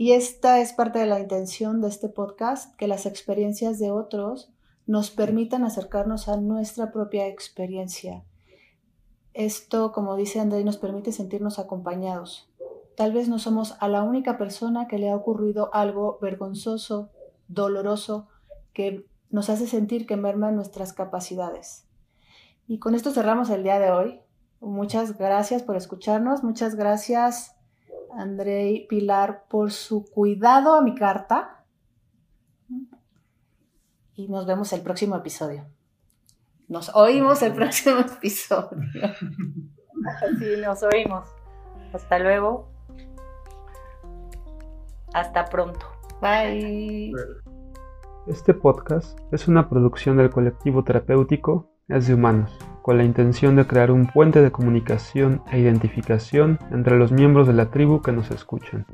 Y 0.00 0.12
esta 0.12 0.60
es 0.60 0.72
parte 0.72 0.98
de 0.98 1.04
la 1.04 1.20
intención 1.20 1.82
de 1.82 1.88
este 1.88 2.08
podcast, 2.08 2.74
que 2.76 2.88
las 2.88 3.04
experiencias 3.04 3.78
de 3.78 3.90
otros 3.90 4.50
nos 4.86 5.10
permitan 5.10 5.62
acercarnos 5.62 6.26
a 6.26 6.38
nuestra 6.38 6.90
propia 6.90 7.26
experiencia. 7.26 8.24
Esto, 9.34 9.92
como 9.92 10.16
dice 10.16 10.40
André, 10.40 10.64
nos 10.64 10.78
permite 10.78 11.12
sentirnos 11.12 11.58
acompañados. 11.58 12.50
Tal 12.96 13.12
vez 13.12 13.28
no 13.28 13.38
somos 13.38 13.76
a 13.78 13.88
la 13.88 14.02
única 14.02 14.38
persona 14.38 14.88
que 14.88 14.96
le 14.96 15.10
ha 15.10 15.14
ocurrido 15.14 15.68
algo 15.74 16.18
vergonzoso, 16.22 17.10
doloroso, 17.48 18.26
que 18.72 19.06
nos 19.28 19.50
hace 19.50 19.66
sentir 19.66 20.06
que 20.06 20.16
merman 20.16 20.56
nuestras 20.56 20.94
capacidades. 20.94 21.84
Y 22.66 22.78
con 22.78 22.94
esto 22.94 23.10
cerramos 23.10 23.50
el 23.50 23.64
día 23.64 23.78
de 23.78 23.90
hoy. 23.90 24.20
Muchas 24.60 25.18
gracias 25.18 25.62
por 25.62 25.76
escucharnos. 25.76 26.42
Muchas 26.42 26.74
gracias, 26.74 27.54
André 28.16 28.70
y 28.70 28.86
Pilar, 28.86 29.44
por 29.48 29.70
su 29.72 30.04
cuidado 30.10 30.74
a 30.74 30.82
mi 30.82 30.94
carta. 30.94 31.64
Y 34.14 34.28
nos 34.28 34.46
vemos 34.46 34.72
el 34.72 34.82
próximo 34.82 35.16
episodio. 35.16 35.64
Nos 36.68 36.94
oímos 36.94 37.42
el 37.42 37.52
próximo 37.52 38.00
episodio. 38.16 38.78
Sí, 40.38 40.60
nos 40.64 40.82
oímos. 40.82 41.26
Hasta 41.92 42.18
luego. 42.18 42.70
Hasta 45.12 45.44
pronto. 45.46 45.86
Bye. 46.20 47.12
Este 48.26 48.54
podcast 48.54 49.18
es 49.32 49.48
una 49.48 49.68
producción 49.68 50.18
del 50.18 50.30
colectivo 50.30 50.84
terapéutico 50.84 51.72
Es 51.88 52.06
de 52.06 52.14
Humanos, 52.14 52.56
con 52.90 52.98
la 52.98 53.04
intención 53.04 53.54
de 53.54 53.68
crear 53.68 53.92
un 53.92 54.08
puente 54.08 54.42
de 54.42 54.50
comunicación 54.50 55.44
e 55.52 55.60
identificación 55.60 56.58
entre 56.72 56.98
los 56.98 57.12
miembros 57.12 57.46
de 57.46 57.52
la 57.52 57.70
tribu 57.70 58.02
que 58.02 58.10
nos 58.10 58.32
escuchan, 58.32 58.84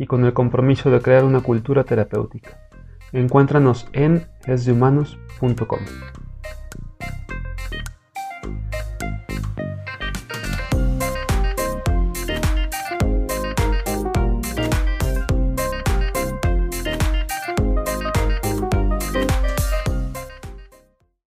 y 0.00 0.06
con 0.06 0.24
el 0.24 0.32
compromiso 0.32 0.90
de 0.90 1.00
crear 1.00 1.22
una 1.22 1.40
cultura 1.40 1.84
terapéutica. 1.84 2.58
Encuéntranos 3.12 3.86
en 3.92 4.26
esdehumanos.com. 4.46 5.78